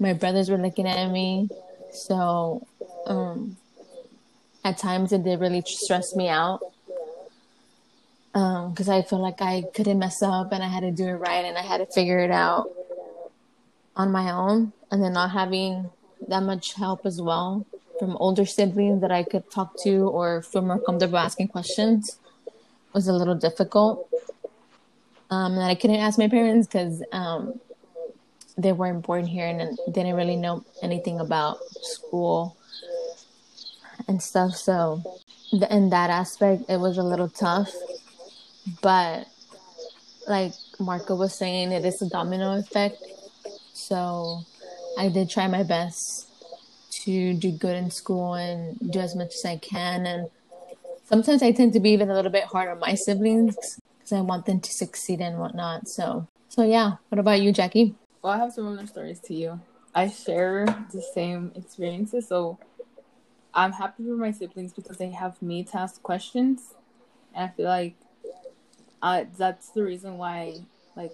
My 0.00 0.12
brothers 0.12 0.50
were 0.50 0.58
looking 0.58 0.86
at 0.86 1.10
me. 1.10 1.48
So, 1.92 2.66
um, 3.06 3.56
at 4.64 4.78
times 4.78 5.12
it 5.12 5.24
did 5.24 5.40
really 5.40 5.62
stress 5.66 6.14
me 6.14 6.28
out 6.28 6.60
because 8.32 8.88
um, 8.88 8.94
I 8.94 9.02
felt 9.02 9.22
like 9.22 9.40
I 9.40 9.64
couldn't 9.74 9.98
mess 9.98 10.22
up 10.22 10.52
and 10.52 10.62
I 10.62 10.68
had 10.68 10.80
to 10.80 10.90
do 10.90 11.06
it 11.06 11.14
right 11.14 11.44
and 11.44 11.56
I 11.56 11.62
had 11.62 11.78
to 11.78 11.86
figure 11.86 12.18
it 12.18 12.30
out 12.30 12.70
on 13.96 14.12
my 14.12 14.30
own. 14.30 14.72
And 14.90 15.02
then 15.02 15.14
not 15.14 15.30
having 15.30 15.90
that 16.28 16.42
much 16.42 16.74
help 16.74 17.06
as 17.06 17.20
well 17.20 17.66
from 17.98 18.16
older 18.18 18.44
siblings 18.44 19.00
that 19.00 19.10
I 19.10 19.22
could 19.22 19.50
talk 19.50 19.76
to 19.84 20.08
or 20.08 20.42
feel 20.42 20.62
more 20.62 20.78
comfortable 20.78 21.18
asking 21.18 21.48
questions 21.48 22.18
was 22.96 23.08
a 23.08 23.12
little 23.12 23.34
difficult. 23.34 24.08
Um, 25.28 25.52
and 25.52 25.64
I 25.64 25.74
couldn't 25.74 25.96
ask 25.96 26.18
my 26.18 26.28
parents 26.28 26.66
because 26.66 27.04
um, 27.12 27.60
they 28.56 28.72
weren't 28.72 29.04
born 29.04 29.26
here 29.26 29.46
and 29.46 29.78
didn't 29.92 30.14
really 30.14 30.36
know 30.36 30.64
anything 30.82 31.20
about 31.20 31.58
school 31.82 32.56
and 34.08 34.22
stuff. 34.22 34.54
So, 34.54 35.02
in 35.70 35.90
that 35.90 36.08
aspect, 36.08 36.70
it 36.70 36.80
was 36.80 36.96
a 36.96 37.02
little 37.02 37.28
tough. 37.28 37.70
But, 38.80 39.28
like 40.26 40.52
Marco 40.80 41.16
was 41.16 41.34
saying, 41.34 41.72
it 41.72 41.84
is 41.84 42.00
a 42.00 42.08
domino 42.08 42.58
effect. 42.58 43.02
So, 43.74 44.40
I 44.98 45.10
did 45.10 45.28
try 45.28 45.48
my 45.48 45.64
best 45.64 46.30
to 47.04 47.34
do 47.34 47.52
good 47.52 47.76
in 47.76 47.90
school 47.90 48.34
and 48.34 48.78
do 48.90 49.00
as 49.00 49.14
much 49.14 49.34
as 49.34 49.44
I 49.44 49.58
can. 49.58 50.06
And 50.06 50.30
sometimes 51.06 51.42
I 51.42 51.52
tend 51.52 51.72
to 51.72 51.80
be 51.80 51.90
even 51.90 52.10
a 52.10 52.14
little 52.14 52.30
bit 52.30 52.44
hard 52.44 52.68
on 52.68 52.78
my 52.78 52.94
siblings 52.94 53.56
because 53.98 54.12
I 54.12 54.20
want 54.20 54.46
them 54.46 54.60
to 54.60 54.72
succeed 54.72 55.20
and 55.20 55.38
whatnot. 55.38 55.88
So, 55.88 56.28
so 56.48 56.62
yeah. 56.62 56.96
What 57.08 57.18
about 57.18 57.40
you, 57.40 57.52
Jackie? 57.52 57.94
Well, 58.22 58.32
I 58.32 58.38
have 58.38 58.52
similar 58.52 58.86
stories 58.86 59.20
to 59.20 59.34
you. 59.34 59.60
I 59.94 60.08
share 60.08 60.66
the 60.92 61.00
same 61.00 61.52
experiences, 61.54 62.28
so 62.28 62.58
I'm 63.54 63.72
happy 63.72 64.04
for 64.04 64.16
my 64.16 64.32
siblings 64.32 64.72
because 64.74 64.98
they 64.98 65.10
have 65.10 65.40
me 65.40 65.64
to 65.64 65.78
ask 65.78 66.02
questions, 66.02 66.74
and 67.34 67.44
I 67.44 67.48
feel 67.54 67.66
like 67.66 67.94
uh, 69.00 69.24
that's 69.38 69.70
the 69.70 69.82
reason 69.82 70.18
why, 70.18 70.58
like, 70.96 71.12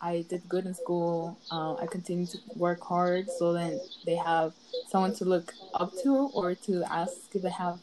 I 0.00 0.24
did 0.28 0.48
good 0.48 0.66
in 0.66 0.74
school. 0.74 1.36
Uh, 1.50 1.74
I 1.76 1.86
continue 1.86 2.26
to 2.26 2.38
work 2.54 2.80
hard, 2.82 3.28
so 3.28 3.52
then 3.52 3.80
they 4.04 4.14
have 4.14 4.52
someone 4.88 5.14
to 5.14 5.24
look 5.24 5.52
up 5.74 5.92
to 6.02 6.30
or 6.34 6.54
to 6.54 6.84
ask 6.84 7.34
if 7.34 7.42
they 7.42 7.50
have 7.50 7.80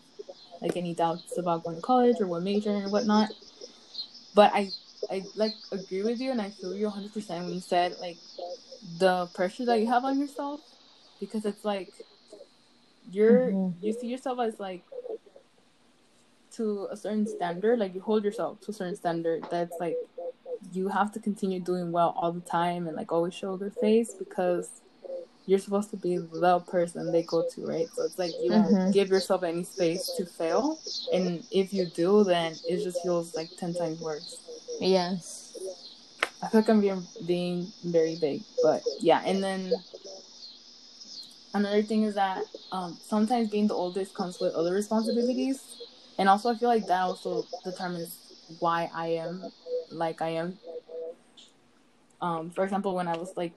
like 0.64 0.78
any 0.78 0.96
doubts 0.96 1.38
about 1.38 1.64
going 1.64 1.76
to 1.76 1.82
college 1.82 2.16
or 2.20 2.26
what 2.26 2.42
major 2.42 2.72
and 2.72 2.92
whatnot. 2.92 3.30
But 4.34 4.52
I 4.54 4.70
I 5.12 5.24
like 5.36 5.54
agree 5.72 6.02
with 6.02 6.20
you, 6.20 6.32
and 6.32 6.42
I 6.42 6.50
feel 6.50 6.74
you 6.74 6.86
100 6.86 7.14
percent 7.14 7.46
when 7.46 7.54
you 7.54 7.60
said 7.60 7.96
like 8.00 8.18
the 8.98 9.28
pressure 9.36 9.66
that 9.66 9.80
you 9.80 9.88
have 9.88 10.06
on 10.06 10.20
yourself, 10.20 10.62
because 11.20 11.46
it's 11.46 11.66
like 11.66 11.94
you're 13.12 13.52
mm-hmm. 13.52 13.86
you 13.86 13.94
see 13.94 14.08
yourself 14.08 14.40
as 14.40 14.60
like 14.60 14.84
to 16.54 16.88
a 16.90 16.98
certain 16.98 17.28
standard, 17.28 17.78
like 17.80 17.94
you 17.94 18.02
hold 18.02 18.24
yourself 18.24 18.62
to 18.62 18.72
a 18.72 18.74
certain 18.74 18.96
standard 18.96 19.44
that's 19.52 19.76
like 19.80 19.98
you 20.72 20.88
have 20.88 21.12
to 21.12 21.20
continue 21.20 21.60
doing 21.60 21.92
well 21.92 22.14
all 22.16 22.32
the 22.32 22.42
time 22.42 22.88
and 22.88 22.96
like 22.96 23.12
always 23.12 23.34
show 23.34 23.58
good 23.58 23.74
face 23.74 24.14
because 24.14 24.82
you're 25.46 25.60
supposed 25.60 25.90
to 25.92 25.98
be 25.98 26.18
the 26.18 26.60
person 26.60 27.12
they 27.12 27.24
go 27.24 27.46
to, 27.54 27.66
right? 27.66 27.88
So 27.94 28.04
it's 28.04 28.18
like 28.18 28.32
you 28.42 28.52
mm-hmm. 28.52 28.76
don't 28.76 28.92
give 28.92 29.10
yourself 29.10 29.44
any 29.44 29.64
space 29.64 30.12
to 30.18 30.26
fail, 30.26 30.80
and 31.14 31.44
if 31.52 31.74
you 31.74 31.86
do, 31.86 32.24
then 32.24 32.54
it 32.68 32.84
just 32.84 33.02
feels 33.04 33.36
like 33.36 33.50
ten 33.58 33.74
times 33.74 34.00
worse. 34.00 34.40
Yes. 34.80 35.58
I 36.42 36.48
feel 36.48 36.62
like 36.62 36.70
I'm 36.70 36.82
being 36.82 37.08
being 37.26 37.68
very 37.84 38.18
big, 38.20 38.42
but 38.62 38.84
yeah. 39.00 39.22
And 39.26 39.44
then 39.44 39.72
another 41.54 41.82
thing 41.82 42.04
is 42.04 42.16
that 42.16 42.44
um, 42.72 42.98
sometimes 43.02 43.50
being 43.50 43.68
the 43.68 43.74
oldest 43.74 44.14
comes 44.14 44.40
with 44.40 44.54
other 44.54 44.74
responsibilities, 44.74 45.62
and 46.18 46.28
also 46.28 46.52
I 46.52 46.56
feel 46.56 46.70
like 46.70 46.88
that 46.88 47.02
also 47.02 47.46
determines 47.64 48.18
why 48.60 48.90
I 48.94 49.08
am 49.08 49.52
like 49.92 50.22
I 50.22 50.30
am. 50.30 50.58
Um, 52.22 52.50
for 52.52 52.64
example, 52.64 52.96
when 52.96 53.10
I 53.10 53.18
was 53.18 53.36
like 53.36 53.54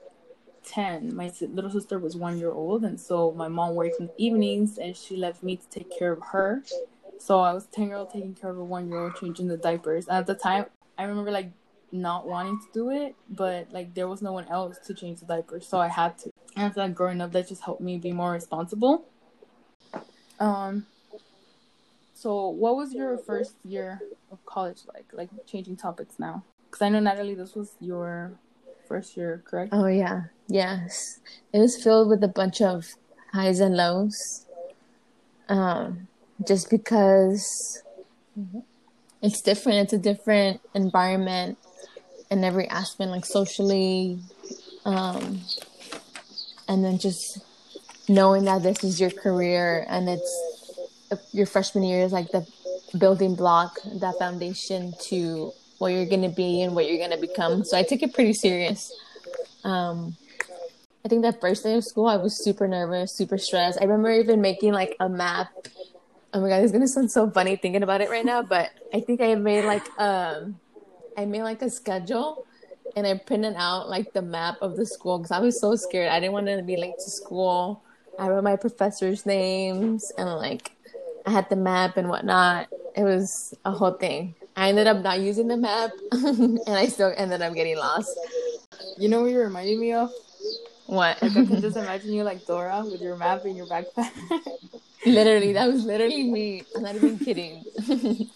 ten, 0.67 1.15
my 1.15 1.31
little 1.39 1.71
sister 1.71 1.97
was 1.97 2.15
one 2.15 2.37
year 2.37 2.51
old, 2.51 2.83
and 2.83 2.99
so 2.99 3.31
my 3.31 3.47
mom 3.47 3.75
worked 3.75 3.99
in 3.99 4.07
the 4.07 4.13
evenings, 4.17 4.77
and 4.77 4.95
she 4.95 5.15
left 5.15 5.41
me 5.41 5.55
to 5.55 5.69
take 5.69 5.97
care 5.97 6.11
of 6.11 6.21
her. 6.31 6.63
So 7.19 7.39
I 7.39 7.53
was 7.53 7.65
ten 7.67 7.87
year 7.87 7.97
old 7.97 8.11
taking 8.11 8.35
care 8.35 8.49
of 8.49 8.57
a 8.57 8.63
one 8.63 8.89
year 8.89 8.99
old, 8.99 9.15
changing 9.15 9.47
the 9.47 9.57
diapers. 9.57 10.07
And 10.07 10.17
at 10.17 10.27
the 10.27 10.35
time, 10.35 10.65
I 10.97 11.03
remember 11.03 11.31
like 11.31 11.51
not 11.91 12.27
wanting 12.27 12.59
to 12.59 12.65
do 12.73 12.89
it, 12.89 13.15
but 13.29 13.71
like 13.71 13.93
there 13.93 14.07
was 14.07 14.21
no 14.21 14.33
one 14.33 14.47
else 14.49 14.77
to 14.87 14.93
change 14.93 15.21
the 15.21 15.25
diapers, 15.25 15.67
so 15.67 15.79
I 15.79 15.87
had 15.87 16.17
to. 16.19 16.31
And 16.55 16.73
feel 16.73 16.83
like 16.83 16.95
growing 16.95 17.21
up, 17.21 17.31
that 17.31 17.47
just 17.47 17.63
helped 17.63 17.81
me 17.81 17.97
be 17.97 18.11
more 18.11 18.31
responsible. 18.31 19.05
Um. 20.39 20.85
So, 22.13 22.49
what 22.49 22.75
was 22.75 22.93
your 22.93 23.15
first 23.17 23.55
year 23.63 24.01
of 24.31 24.43
college 24.45 24.81
like? 24.93 25.05
Like 25.13 25.29
changing 25.45 25.77
topics 25.77 26.15
now, 26.17 26.43
because 26.65 26.81
I 26.81 26.89
know 26.89 26.99
Natalie, 26.99 27.35
this 27.35 27.55
was 27.55 27.75
your 27.79 28.33
first 28.87 29.17
year, 29.17 29.41
correct? 29.45 29.73
Oh 29.73 29.87
yeah, 29.87 30.23
yes. 30.47 31.19
It 31.53 31.59
was 31.59 31.81
filled 31.81 32.09
with 32.09 32.23
a 32.23 32.27
bunch 32.27 32.61
of 32.61 32.85
highs 33.33 33.59
and 33.59 33.75
lows. 33.75 34.45
Um, 35.49 36.07
just 36.47 36.69
because. 36.69 37.83
It's 39.19 39.41
different. 39.41 39.79
It's 39.79 39.93
a 39.93 39.97
different 39.97 40.61
environment 40.75 41.57
in 42.29 42.43
every 42.43 42.67
aspect, 42.67 43.09
like 43.09 43.25
socially, 43.25 44.19
um, 44.85 45.41
and 46.67 46.85
then 46.85 46.99
just 46.99 47.39
knowing 48.07 48.45
that 48.45 48.63
this 48.63 48.83
is 48.83 49.01
your 49.01 49.09
career 49.09 49.85
and 49.89 50.07
it's 50.07 50.79
your 51.31 51.45
freshman 51.45 51.83
year 51.83 52.03
is 52.03 52.11
like 52.11 52.29
the 52.31 52.45
building 52.97 53.35
block, 53.35 53.79
that 53.99 54.15
foundation 54.19 54.93
to 55.09 55.51
what 55.79 55.93
you're 55.93 56.05
gonna 56.05 56.29
be 56.29 56.61
and 56.61 56.75
what 56.75 56.89
you're 56.89 56.99
gonna 56.99 57.19
become. 57.19 57.63
So 57.63 57.77
I 57.77 57.83
took 57.83 58.01
it 58.01 58.13
pretty 58.13 58.33
serious. 58.33 58.91
Um, 59.63 60.15
I 61.05 61.09
think 61.09 61.21
that 61.23 61.39
first 61.39 61.63
day 61.63 61.75
of 61.75 61.83
school, 61.83 62.07
I 62.07 62.17
was 62.17 62.43
super 62.43 62.67
nervous, 62.67 63.15
super 63.15 63.37
stressed. 63.37 63.79
I 63.79 63.85
remember 63.85 64.11
even 64.11 64.41
making 64.41 64.73
like 64.73 64.95
a 64.99 65.07
map 65.07 65.49
oh 66.33 66.41
my 66.41 66.49
god, 66.49 66.63
it's 66.63 66.71
gonna 66.71 66.87
sound 66.87 67.11
so 67.11 67.29
funny 67.29 67.55
thinking 67.55 67.83
about 67.83 68.01
it 68.01 68.09
right 68.09 68.25
now, 68.25 68.41
but 68.43 68.71
I 68.93 68.99
think 68.99 69.21
I 69.21 69.35
made 69.35 69.65
like 69.65 69.87
um 69.99 70.59
I 71.17 71.25
made 71.25 71.43
like 71.43 71.61
a 71.61 71.69
schedule 71.69 72.45
and 72.95 73.07
I 73.07 73.15
printed 73.17 73.55
out 73.57 73.89
like 73.89 74.13
the 74.13 74.21
map 74.21 74.57
of 74.61 74.77
the 74.77 74.85
school 74.85 75.17
because 75.17 75.31
I 75.31 75.39
was 75.39 75.59
so 75.59 75.75
scared. 75.75 76.09
I 76.09 76.19
didn't 76.19 76.33
want 76.33 76.47
to 76.47 76.61
be 76.61 76.77
late 76.77 76.95
to 76.99 77.09
school. 77.09 77.83
I 78.19 78.29
wrote 78.29 78.43
my 78.43 78.55
professors' 78.55 79.25
names 79.25 80.11
and 80.17 80.29
like 80.29 80.71
I 81.25 81.31
had 81.31 81.49
the 81.49 81.55
map 81.55 81.97
and 81.97 82.09
whatnot. 82.09 82.67
It 82.95 83.03
was 83.03 83.55
a 83.65 83.71
whole 83.71 83.93
thing. 83.93 84.35
I 84.57 84.69
ended 84.69 84.87
up 84.87 85.03
not 85.03 85.19
using 85.19 85.47
the 85.47 85.55
map 85.55 85.91
and 86.11 86.59
I 86.67 86.87
still 86.87 87.13
ended 87.15 87.43
up 87.43 87.53
getting 87.53 87.77
lost. 87.77 88.17
You 88.97 89.07
know 89.07 89.21
what 89.21 89.29
you're 89.29 89.43
reminding 89.43 89.79
me 89.79 89.93
of? 89.93 90.11
What? 90.87 91.21
Like 91.21 91.37
I 91.37 91.45
can 91.45 91.61
just 91.61 91.77
imagine 91.77 92.11
you 92.11 92.23
like 92.23 92.43
Dora 92.47 92.83
with 92.83 92.99
your 92.99 93.15
map 93.15 93.45
in 93.45 93.55
your 93.55 93.67
backpack. 93.67 94.11
literally, 95.05 95.53
that 95.53 95.67
was 95.67 95.85
literally 95.85 96.31
me. 96.31 96.63
I'm 96.75 96.81
not 96.81 96.95
even 96.95 97.19
kidding. 97.19 97.65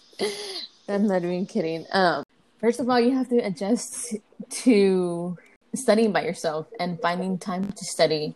I'm 0.87 1.07
not 1.07 1.23
even 1.23 1.47
kidding. 1.47 1.87
Um, 1.91 2.23
first 2.59 2.79
of 2.79 2.87
all, 2.87 2.99
you 2.99 3.15
have 3.15 3.29
to 3.29 3.37
adjust 3.39 4.15
to 4.63 5.37
studying 5.73 6.11
by 6.11 6.23
yourself 6.23 6.67
and 6.79 7.01
finding 7.01 7.39
time 7.39 7.71
to 7.71 7.83
study. 7.83 8.35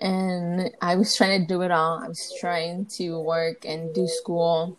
And 0.00 0.70
I 0.80 0.96
was 0.96 1.14
trying 1.14 1.42
to 1.42 1.46
do 1.46 1.60
it 1.60 1.70
all. 1.70 2.02
I 2.02 2.08
was 2.08 2.34
trying 2.40 2.86
to 2.96 3.20
work 3.20 3.66
and 3.66 3.94
do 3.94 4.08
school, 4.08 4.78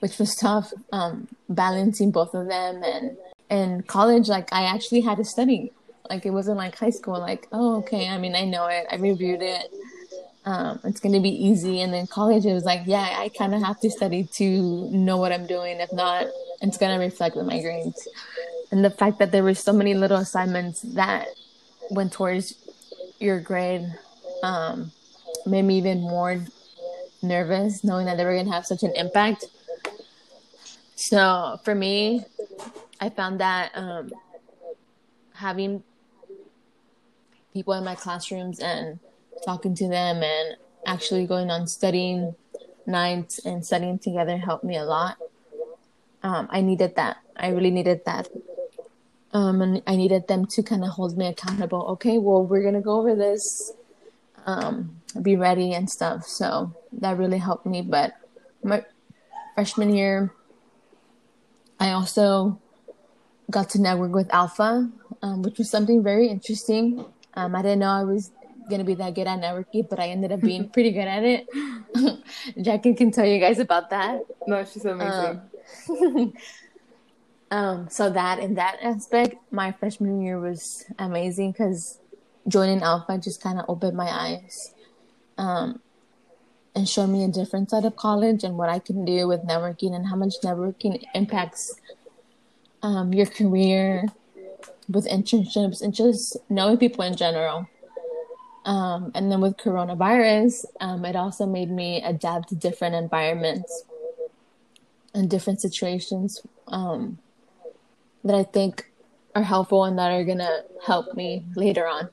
which 0.00 0.18
was 0.18 0.34
tough. 0.34 0.72
Um, 0.92 1.28
balancing 1.48 2.10
both 2.10 2.34
of 2.34 2.48
them 2.48 2.82
and 2.82 3.16
in 3.48 3.82
college, 3.82 4.28
like 4.28 4.52
I 4.52 4.64
actually 4.64 5.00
had 5.00 5.18
to 5.18 5.24
study. 5.24 5.72
Like 6.10 6.26
it 6.26 6.30
wasn't 6.30 6.58
like 6.58 6.76
high 6.76 6.90
school. 6.90 7.18
Like 7.18 7.48
oh 7.52 7.76
okay, 7.78 8.08
I 8.08 8.18
mean 8.18 8.34
I 8.34 8.44
know 8.44 8.66
it. 8.66 8.86
I 8.90 8.96
reviewed 8.96 9.42
it 9.42 9.70
um, 10.46 10.78
it's 10.84 11.00
going 11.00 11.12
to 11.12 11.20
be 11.20 11.30
easy. 11.30 11.80
And 11.80 11.92
then 11.92 12.06
college, 12.06 12.46
it 12.46 12.54
was 12.54 12.64
like, 12.64 12.82
yeah, 12.86 13.16
I 13.18 13.28
kind 13.36 13.54
of 13.54 13.62
have 13.62 13.80
to 13.80 13.90
study 13.90 14.24
to 14.34 14.88
know 14.90 15.16
what 15.16 15.32
I'm 15.32 15.46
doing. 15.46 15.80
If 15.80 15.92
not, 15.92 16.26
it's 16.62 16.78
going 16.78 16.96
to 16.96 17.04
reflect 17.04 17.36
with 17.36 17.46
my 17.46 17.60
grades. 17.60 18.08
And 18.70 18.84
the 18.84 18.90
fact 18.90 19.18
that 19.18 19.32
there 19.32 19.42
were 19.42 19.54
so 19.54 19.72
many 19.72 19.94
little 19.94 20.18
assignments 20.18 20.82
that 20.82 21.26
went 21.90 22.12
towards 22.12 22.54
your 23.18 23.40
grade 23.40 23.86
um, 24.42 24.92
made 25.44 25.62
me 25.62 25.78
even 25.78 26.00
more 26.00 26.40
nervous, 27.22 27.82
knowing 27.82 28.06
that 28.06 28.16
they 28.16 28.24
were 28.24 28.34
going 28.34 28.46
to 28.46 28.52
have 28.52 28.66
such 28.66 28.84
an 28.84 28.92
impact. 28.94 29.44
So 30.96 31.60
for 31.62 31.74
me, 31.74 32.24
I 33.00 33.10
found 33.10 33.40
that 33.40 33.70
um, 33.74 34.10
having 35.34 35.84
people 37.52 37.74
in 37.74 37.84
my 37.84 37.94
classrooms 37.94 38.58
and 38.60 38.98
talking 39.44 39.74
to 39.74 39.88
them 39.88 40.22
and 40.22 40.56
actually 40.86 41.26
going 41.26 41.50
on 41.50 41.66
studying 41.66 42.34
nights 42.86 43.44
and 43.44 43.64
studying 43.64 43.98
together 43.98 44.38
helped 44.38 44.64
me 44.64 44.76
a 44.76 44.84
lot. 44.84 45.18
Um, 46.22 46.48
I 46.50 46.62
needed 46.62 46.96
that. 46.96 47.18
I 47.36 47.48
really 47.48 47.70
needed 47.70 48.00
that. 48.06 48.28
Um, 49.32 49.60
and 49.60 49.82
I 49.86 49.96
needed 49.96 50.28
them 50.28 50.46
to 50.46 50.62
kind 50.62 50.82
of 50.82 50.90
hold 50.90 51.18
me 51.18 51.26
accountable. 51.26 51.82
Okay, 51.88 52.16
well, 52.16 52.42
we're 52.42 52.62
gonna 52.62 52.80
go 52.80 52.98
over 52.98 53.14
this. 53.14 53.72
Um, 54.46 55.02
be 55.20 55.36
ready 55.36 55.74
and 55.74 55.90
stuff. 55.90 56.26
So 56.26 56.72
that 56.92 57.18
really 57.18 57.38
helped 57.38 57.66
me. 57.66 57.82
But 57.82 58.14
my 58.62 58.84
freshman 59.54 59.94
year, 59.94 60.32
I 61.78 61.92
also 61.92 62.60
got 63.50 63.70
to 63.70 63.80
network 63.80 64.12
with 64.12 64.28
ALPFA, 64.28 64.90
um, 65.22 65.42
which 65.42 65.58
was 65.58 65.70
something 65.70 66.02
very 66.02 66.28
interesting. 66.28 67.04
Um, 67.34 67.54
I 67.54 67.62
didn't 67.62 67.80
know 67.80 67.90
I 67.90 68.04
was 68.04 68.32
gonna 68.68 68.84
be 68.84 68.94
that 68.94 69.14
good 69.14 69.26
at 69.26 69.40
networking, 69.40 69.88
but 69.88 70.00
I 70.00 70.08
ended 70.08 70.32
up 70.32 70.40
being 70.40 70.68
pretty 70.74 70.90
good 70.90 71.06
at 71.06 71.22
it. 71.24 71.46
Jackie 72.62 72.94
can 72.94 73.10
tell 73.10 73.26
you 73.26 73.38
guys 73.38 73.58
about 73.58 73.90
that. 73.90 74.22
No, 74.46 74.64
she's 74.64 74.84
amazing. 74.84 75.40
Um, 75.90 76.32
Um, 77.50 77.88
so 77.88 78.10
that 78.10 78.40
in 78.40 78.54
that 78.54 78.78
aspect, 78.82 79.36
my 79.50 79.72
freshman 79.72 80.20
year 80.20 80.40
was 80.40 80.84
amazing 80.98 81.52
because 81.52 82.00
joining 82.48 82.80
ALPFA 82.80 83.22
just 83.22 83.40
kind 83.40 83.58
of 83.58 83.66
opened 83.68 83.96
my 83.96 84.10
eyes, 84.10 84.74
um, 85.38 85.80
and 86.76 86.86
showed 86.86 87.06
me 87.06 87.24
a 87.24 87.28
different 87.28 87.70
side 87.70 87.86
of 87.86 87.96
college 87.96 88.44
and 88.44 88.58
what 88.58 88.68
I 88.68 88.78
can 88.78 89.06
do 89.06 89.26
with 89.26 89.40
networking 89.46 89.96
and 89.96 90.06
how 90.06 90.14
much 90.14 90.34
networking 90.44 91.02
impacts 91.14 91.74
um, 92.82 93.14
your 93.14 93.24
career 93.24 94.04
with 94.86 95.08
internships 95.08 95.80
and 95.80 95.94
just 95.94 96.36
knowing 96.50 96.76
people 96.76 97.02
in 97.02 97.16
general. 97.16 97.66
Um, 98.66 99.10
and 99.14 99.32
then 99.32 99.40
with 99.40 99.56
coronavirus, 99.56 100.66
um, 100.80 101.04
it 101.06 101.16
also 101.16 101.46
made 101.46 101.70
me 101.70 102.02
adapt 102.02 102.50
to 102.50 102.54
different 102.54 102.94
environments 102.94 103.84
and 105.14 105.30
different 105.30 105.62
situations 105.62 106.42
um, 106.68 107.18
that 108.22 108.34
I 108.34 108.42
think 108.42 108.90
are 109.34 109.42
helpful 109.42 109.84
and 109.84 109.98
that 109.98 110.10
are 110.10 110.24
going 110.24 110.38
to 110.38 110.64
help 110.84 111.14
me 111.14 111.46
later 111.54 111.86
on. 111.86 112.10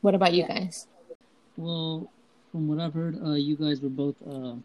What 0.00 0.14
about 0.14 0.32
you 0.32 0.46
guys? 0.46 0.86
Well, 1.56 2.10
from 2.50 2.68
what 2.68 2.78
I've 2.80 2.94
heard, 2.94 3.16
uh, 3.20 3.34
you 3.34 3.56
guys 3.56 3.80
were 3.82 3.88
both 3.90 4.20
uh, 4.22 4.56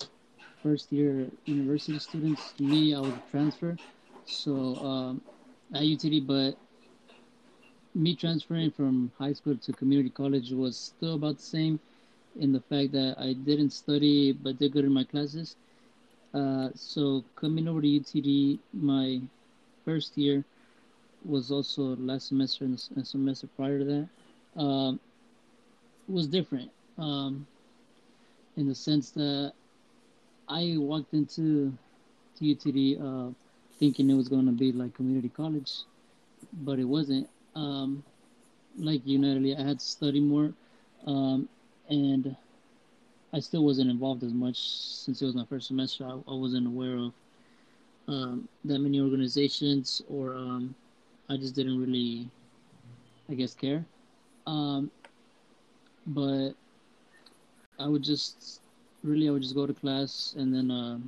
first 0.62 0.92
year 0.92 1.32
university 1.46 2.00
students. 2.00 2.60
Me, 2.60 2.94
I 2.94 3.00
was 3.00 3.18
a 3.18 3.22
transfer, 3.22 3.78
so 4.26 4.76
um, 4.78 5.22
at 5.74 5.86
UTD, 5.86 6.20
but 6.20 6.58
me 7.94 8.16
transferring 8.16 8.72
from 8.72 9.12
high 9.18 9.34
school 9.34 9.58
to 9.58 9.74
community 9.74 10.10
college 10.10 10.52
was 10.52 10.78
still 10.78 11.16
about 11.16 11.38
the 11.38 11.44
same 11.44 11.80
in 12.36 12.52
the 12.52 12.62
fact 12.62 12.92
that 12.94 13.16
I 13.18 13.34
didn't 13.34 13.72
study 13.72 14.32
but 14.32 14.58
did 14.58 14.72
good 14.72 14.86
in 14.86 14.94
my 14.94 15.04
classes. 15.04 15.58
Uh, 16.34 16.72
so 16.76 17.24
coming 17.36 17.68
over 17.68 17.82
to 17.82 17.88
UTD, 17.88 18.62
my 18.74 19.22
first 19.86 20.18
year 20.18 20.46
was 21.24 21.52
also 21.52 21.96
last 21.98 22.28
semester 22.30 22.66
and 22.66 22.78
the 22.78 23.06
semester 23.06 23.48
prior 23.48 23.80
to 23.80 23.86
that 23.86 24.62
um, 24.62 25.02
was 26.08 26.28
different 26.28 26.72
um, 27.02 27.48
in 28.58 28.68
the 28.68 28.76
sense 28.76 29.12
that 29.12 29.54
I 30.50 30.76
walked 30.78 31.14
into 31.14 31.78
to 32.38 32.46
UTD 32.46 33.00
uh, 33.02 33.34
thinking 33.80 34.10
it 34.10 34.16
was 34.16 34.30
going 34.30 34.46
to 34.46 34.52
be 34.52 34.72
like 34.72 34.94
community 34.96 35.30
college, 35.30 35.84
but 36.64 36.80
it 36.80 36.86
wasn't. 36.86 37.30
Um, 37.56 38.04
like 38.78 39.06
you, 39.06 39.20
Natalie, 39.20 39.56
I 39.56 39.62
had 39.64 39.80
to 39.80 39.86
study 39.86 40.22
more, 40.22 40.54
um, 41.06 41.50
and 41.90 42.36
I 43.34 43.40
still 43.40 43.66
wasn't 43.66 43.90
involved 43.90 44.24
as 44.24 44.34
much 44.34 44.58
since 44.60 45.22
it 45.22 45.26
was 45.26 45.36
my 45.36 45.46
first 45.46 45.68
semester. 45.68 46.06
I, 46.06 46.12
I 46.12 46.36
wasn't 46.36 46.68
aware 46.68 46.96
of 46.98 47.14
um, 48.08 48.50
that 48.66 48.80
many 48.80 49.02
organizations, 49.02 50.02
or 50.10 50.36
um, 50.36 50.76
I 51.30 51.38
just 51.38 51.56
didn't 51.56 51.80
really, 51.80 52.30
I 53.30 53.36
guess, 53.36 53.54
care. 53.54 53.86
Um, 54.48 54.92
but 56.08 56.54
I 57.82 57.88
would 57.90 58.04
just 58.04 58.62
really, 59.04 59.30
I 59.30 59.32
would 59.32 59.44
just 59.44 59.56
go 59.56 59.68
to 59.68 59.74
class 59.74 60.36
and 60.38 60.54
then 60.54 60.72
uh, 60.72 61.00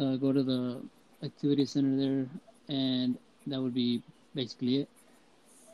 uh, 0.00 0.16
go 0.16 0.32
to 0.32 0.42
the 0.42 0.82
activity 1.22 1.64
center 1.66 1.96
there, 1.96 2.26
and 2.68 3.18
that 3.46 3.60
would 3.60 3.74
be 3.74 4.02
basically 4.34 4.78
it. 4.82 4.88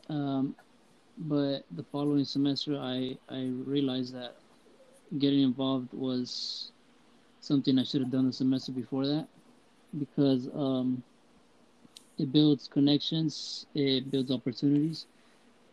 Um, 0.09 0.55
but 1.17 1.63
the 1.75 1.83
following 1.83 2.25
semester, 2.25 2.77
I 2.77 3.17
I 3.29 3.45
realized 3.65 4.13
that 4.15 4.35
getting 5.19 5.41
involved 5.41 5.93
was 5.93 6.71
something 7.41 7.77
I 7.79 7.83
should 7.83 8.01
have 8.01 8.11
done 8.11 8.27
the 8.27 8.33
semester 8.33 8.71
before 8.71 9.07
that 9.07 9.27
because 9.97 10.49
um, 10.53 11.03
it 12.17 12.31
builds 12.31 12.67
connections, 12.67 13.65
it 13.75 14.11
builds 14.11 14.31
opportunities, 14.31 15.07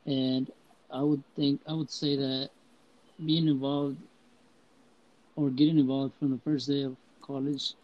and 0.06 0.50
I 0.90 1.02
would 1.02 1.24
think 1.34 1.60
I 1.68 1.74
would 1.74 1.90
say 1.90 2.16
that 2.16 2.50
being 3.26 3.48
involved 3.48 3.96
or 5.36 5.50
getting 5.50 5.78
involved 5.78 6.14
from 6.18 6.30
the 6.30 6.38
first 6.38 6.68
day 6.68 6.82
of 6.82 6.96
college 7.22 7.74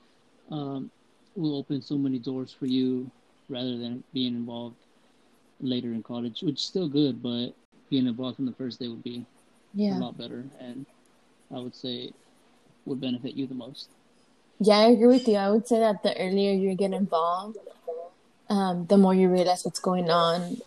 um, 0.51 0.91
will 1.37 1.57
open 1.57 1.83
so 1.83 1.97
many 1.97 2.19
doors 2.19 2.55
for 2.59 2.67
you 2.67 3.11
rather 3.49 3.77
than 3.77 4.03
being 4.13 4.35
involved 4.35 4.77
later 5.61 5.93
in 5.93 6.03
college, 6.03 6.43
which 6.43 6.57
is 6.57 6.63
still 6.63 6.89
good, 6.89 7.23
but 7.23 7.53
being 7.91 8.07
involved 8.07 8.37
from 8.37 8.47
the 8.47 8.53
first 8.53 8.79
day 8.79 8.89
would 8.89 9.03
be 9.03 9.25
yeah. 9.75 9.99
a 9.99 10.01
lot 10.01 10.17
better. 10.17 10.45
And 10.61 10.87
I 11.55 11.59
would 11.59 11.75
say 11.75 12.13
would 12.87 13.01
benefit 13.01 13.35
you 13.35 13.47
the 13.47 13.55
most. 13.55 13.89
Yeah, 14.61 14.79
I 14.79 14.85
agree 14.91 15.07
with 15.07 15.27
you. 15.27 15.37
I 15.37 15.51
would 15.51 15.67
say 15.67 15.79
that 15.79 16.03
the 16.03 16.17
earlier 16.19 16.53
you 16.53 16.75
get 16.75 16.93
involved, 16.93 17.59
um, 18.49 18.87
the 18.87 18.97
more 18.97 19.15
you 19.15 19.29
realize 19.29 19.65
what's 19.65 19.81
going 19.81 20.11
on 20.11 20.59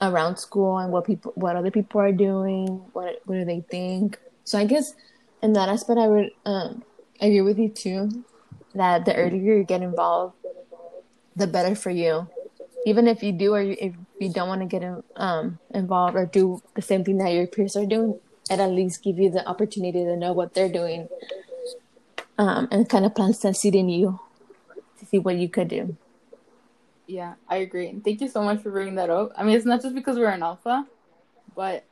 around 0.00 0.36
school 0.36 0.78
and 0.78 0.92
what 0.92 1.04
people, 1.06 1.32
what 1.34 1.56
other 1.56 1.70
people 1.70 2.00
are 2.00 2.12
doing, 2.12 2.66
what 2.92 3.20
what 3.24 3.36
do 3.36 3.44
they 3.44 3.60
think. 3.70 4.18
So 4.44 4.58
I 4.58 4.64
guess 4.64 4.94
in 5.42 5.52
that 5.54 5.68
aspect, 5.68 5.98
I 5.98 6.08
would 6.08 6.30
um, 6.44 6.82
agree 7.20 7.40
with 7.40 7.58
you 7.58 7.68
too. 7.68 8.24
That 8.74 9.06
the 9.06 9.14
earlier 9.16 9.56
you 9.56 9.64
get 9.64 9.82
involved, 9.82 10.34
the 11.34 11.46
better 11.46 11.74
for 11.74 11.90
you. 11.90 12.28
Even 12.84 13.08
if 13.08 13.22
you 13.22 13.32
do 13.32 13.54
or 13.54 13.62
if 13.62 13.94
you 14.20 14.32
don't 14.32 14.48
want 14.48 14.60
to 14.60 14.66
get 14.66 14.84
um, 15.16 15.58
involved 15.74 16.16
or 16.16 16.26
do 16.26 16.62
the 16.74 16.82
same 16.82 17.02
thing 17.02 17.18
that 17.18 17.32
your 17.32 17.46
peers 17.46 17.74
are 17.74 17.86
doing, 17.86 18.20
and 18.50 18.60
at 18.60 18.70
least 18.70 19.02
give 19.02 19.18
you 19.18 19.30
the 19.30 19.46
opportunity 19.48 20.04
to 20.04 20.16
know 20.16 20.32
what 20.32 20.54
they're 20.54 20.70
doing 20.70 21.08
um, 22.38 22.68
and 22.70 22.88
kind 22.88 23.04
of 23.04 23.14
plants 23.14 23.38
that 23.40 23.56
seed 23.56 23.74
in 23.74 23.88
you 23.88 24.20
to 24.98 25.06
see 25.06 25.18
what 25.18 25.36
you 25.36 25.48
could 25.48 25.68
do. 25.68 25.96
Yeah, 27.06 27.34
I 27.48 27.56
agree. 27.58 27.88
And 27.88 28.04
thank 28.04 28.20
you 28.20 28.28
so 28.28 28.42
much 28.42 28.62
for 28.62 28.70
bringing 28.70 28.96
that 28.96 29.10
up. 29.10 29.32
I 29.36 29.44
mean, 29.44 29.56
it's 29.56 29.66
not 29.66 29.82
just 29.82 29.94
because 29.94 30.18
we're 30.18 30.28
an 30.28 30.40
ALPFA, 30.40 30.86
but 31.54 31.84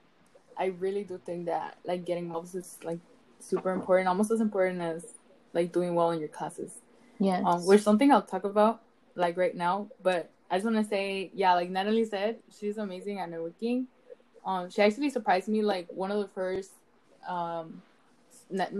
I 0.58 0.66
really 0.66 1.04
do 1.04 1.20
think 1.24 1.46
that 1.46 1.78
like 1.84 2.04
getting 2.04 2.26
involved 2.26 2.54
is 2.54 2.78
like 2.84 2.98
super 3.40 3.70
important, 3.72 4.08
almost 4.08 4.30
as 4.30 4.40
important 4.40 4.80
as 4.80 5.04
like 5.52 5.72
doing 5.72 5.94
well 5.94 6.10
in 6.10 6.18
your 6.20 6.28
classes. 6.28 6.72
Yeah. 7.20 7.42
Um, 7.44 7.64
which 7.66 7.82
something 7.82 8.10
I'll 8.12 8.22
talk 8.22 8.44
about 8.44 8.82
like 9.14 9.36
right 9.36 9.54
now, 9.54 9.88
but 10.02 10.30
I 10.50 10.56
just 10.56 10.64
want 10.64 10.78
to 10.78 10.84
say, 10.84 11.30
yeah, 11.34 11.54
like 11.54 11.70
Natalie 11.70 12.04
said, 12.04 12.38
she's 12.58 12.78
amazing 12.78 13.20
at 13.20 13.30
networking, 13.30 13.86
um, 14.44 14.70
she 14.70 14.82
actually 14.82 15.10
surprised 15.10 15.48
me. 15.48 15.62
Like 15.62 15.88
one 15.90 16.10
of 16.10 16.18
the 16.18 16.28
first, 16.28 16.72
um, 17.28 17.82
net, 18.50 18.72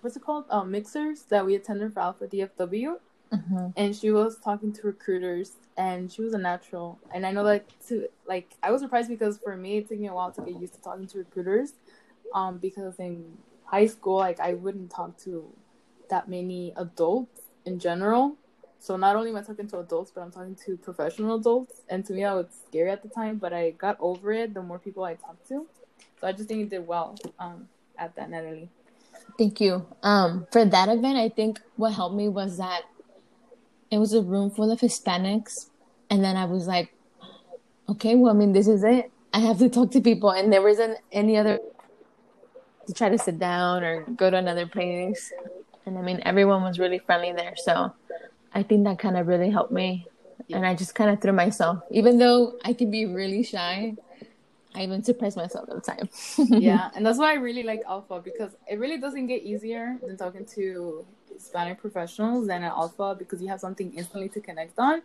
what's 0.00 0.16
it 0.16 0.22
called? 0.22 0.44
Um, 0.50 0.70
mixers 0.70 1.22
that 1.24 1.44
we 1.46 1.54
attended 1.54 1.92
for 1.94 2.00
ALPFA 2.00 2.50
DFW. 2.58 2.96
Mm-hmm. 3.32 3.68
And 3.76 3.96
she 3.96 4.10
was 4.10 4.38
talking 4.38 4.72
to 4.74 4.82
recruiters, 4.86 5.52
and 5.76 6.10
she 6.10 6.22
was 6.22 6.34
a 6.34 6.38
natural. 6.38 6.98
And 7.12 7.26
I 7.26 7.32
know 7.32 7.44
that 7.44 7.64
to 7.88 8.08
like, 8.26 8.54
I 8.62 8.70
was 8.70 8.80
surprised 8.80 9.08
because 9.08 9.38
for 9.38 9.56
me, 9.56 9.78
it 9.78 9.88
took 9.88 9.98
me 9.98 10.06
a 10.08 10.14
while 10.14 10.30
to 10.32 10.40
get 10.42 10.60
used 10.60 10.74
to 10.74 10.80
talking 10.80 11.06
to 11.08 11.18
recruiters, 11.18 11.72
um, 12.34 12.58
because 12.58 12.98
in 12.98 13.36
high 13.64 13.86
school, 13.86 14.16
like 14.16 14.40
I 14.40 14.54
wouldn't 14.54 14.90
talk 14.90 15.18
to 15.24 15.50
that 16.10 16.28
many 16.28 16.72
adults 16.76 17.42
in 17.64 17.78
general. 17.78 18.36
So 18.78 18.96
not 18.96 19.16
only 19.16 19.30
am 19.30 19.36
I 19.36 19.42
talking 19.42 19.66
to 19.68 19.78
adults, 19.78 20.12
but 20.14 20.20
I'm 20.20 20.30
talking 20.30 20.56
to 20.66 20.76
professional 20.76 21.36
adults. 21.36 21.80
And 21.88 22.04
to 22.04 22.12
me, 22.12 22.22
that 22.22 22.34
was 22.34 22.46
scary 22.68 22.90
at 22.90 23.02
the 23.02 23.08
time, 23.08 23.38
but 23.38 23.52
I 23.54 23.70
got 23.70 23.96
over 23.98 24.30
it 24.30 24.52
the 24.52 24.62
more 24.62 24.78
people 24.78 25.04
I 25.04 25.14
talked 25.14 25.48
to. 25.48 25.66
So 26.20 26.26
I 26.26 26.32
just 26.32 26.48
think 26.48 26.60
you 26.60 26.66
did 26.66 26.86
well 26.86 27.16
um, 27.38 27.66
at 27.96 28.14
that, 28.16 28.28
Natalie. 28.28 28.68
Thank 29.38 29.60
you. 29.60 29.86
Um, 30.02 30.46
for 30.52 30.66
that 30.66 30.88
event, 30.90 31.16
I 31.16 31.30
think 31.30 31.60
what 31.76 31.94
helped 31.94 32.14
me 32.14 32.28
was 32.28 32.58
that 32.58 32.82
it 33.94 33.98
was 33.98 34.12
a 34.12 34.20
room 34.20 34.50
full 34.50 34.72
of 34.72 34.80
Hispanics. 34.80 35.70
And 36.10 36.24
then 36.24 36.36
I 36.36 36.46
was 36.46 36.66
like, 36.66 36.92
okay, 37.88 38.16
well, 38.16 38.34
I 38.34 38.36
mean, 38.36 38.52
this 38.52 38.66
is 38.66 38.82
it. 38.82 39.12
I 39.32 39.38
have 39.38 39.58
to 39.60 39.68
talk 39.68 39.92
to 39.92 40.00
people. 40.00 40.30
And 40.30 40.52
there 40.52 40.62
wasn't 40.62 40.98
any 41.12 41.36
other 41.36 41.60
to 42.88 42.92
try 42.92 43.08
to 43.08 43.16
sit 43.16 43.38
down 43.38 43.84
or 43.84 44.02
go 44.02 44.30
to 44.30 44.36
another 44.36 44.66
place. 44.66 45.32
And 45.86 45.96
I 45.96 46.02
mean, 46.02 46.20
everyone 46.24 46.62
was 46.64 46.80
really 46.80 46.98
friendly 46.98 47.32
there. 47.32 47.54
So 47.56 47.94
I 48.52 48.64
think 48.64 48.82
that 48.84 48.98
kind 48.98 49.16
of 49.16 49.28
really 49.28 49.50
helped 49.50 49.72
me. 49.72 50.08
Yeah. 50.48 50.56
And 50.56 50.66
I 50.66 50.74
just 50.74 50.96
kind 50.96 51.10
of 51.10 51.22
threw 51.22 51.32
myself, 51.32 51.78
even 51.92 52.18
though 52.18 52.58
I 52.64 52.72
can 52.72 52.90
be 52.90 53.06
really 53.06 53.44
shy. 53.44 53.94
I 54.74 54.82
even 54.82 55.04
surprised 55.04 55.36
myself 55.36 55.68
all 55.68 55.76
the 55.76 55.80
time. 55.80 56.08
yeah, 56.60 56.90
and 56.96 57.06
that's 57.06 57.16
why 57.16 57.30
I 57.30 57.34
really 57.34 57.62
like 57.62 57.84
ALPFA 57.84 58.24
because 58.24 58.56
it 58.68 58.80
really 58.80 58.98
doesn't 58.98 59.28
get 59.28 59.44
easier 59.44 59.96
than 60.04 60.16
talking 60.16 60.44
to 60.56 61.06
Hispanic 61.34 61.78
professionals 61.78 62.46
than 62.46 62.62
at 62.62 62.72
ALPFA 62.72 63.18
because 63.18 63.42
you 63.42 63.48
have 63.48 63.60
something 63.60 63.92
instantly 63.94 64.28
to 64.30 64.40
connect 64.40 64.78
on, 64.78 65.02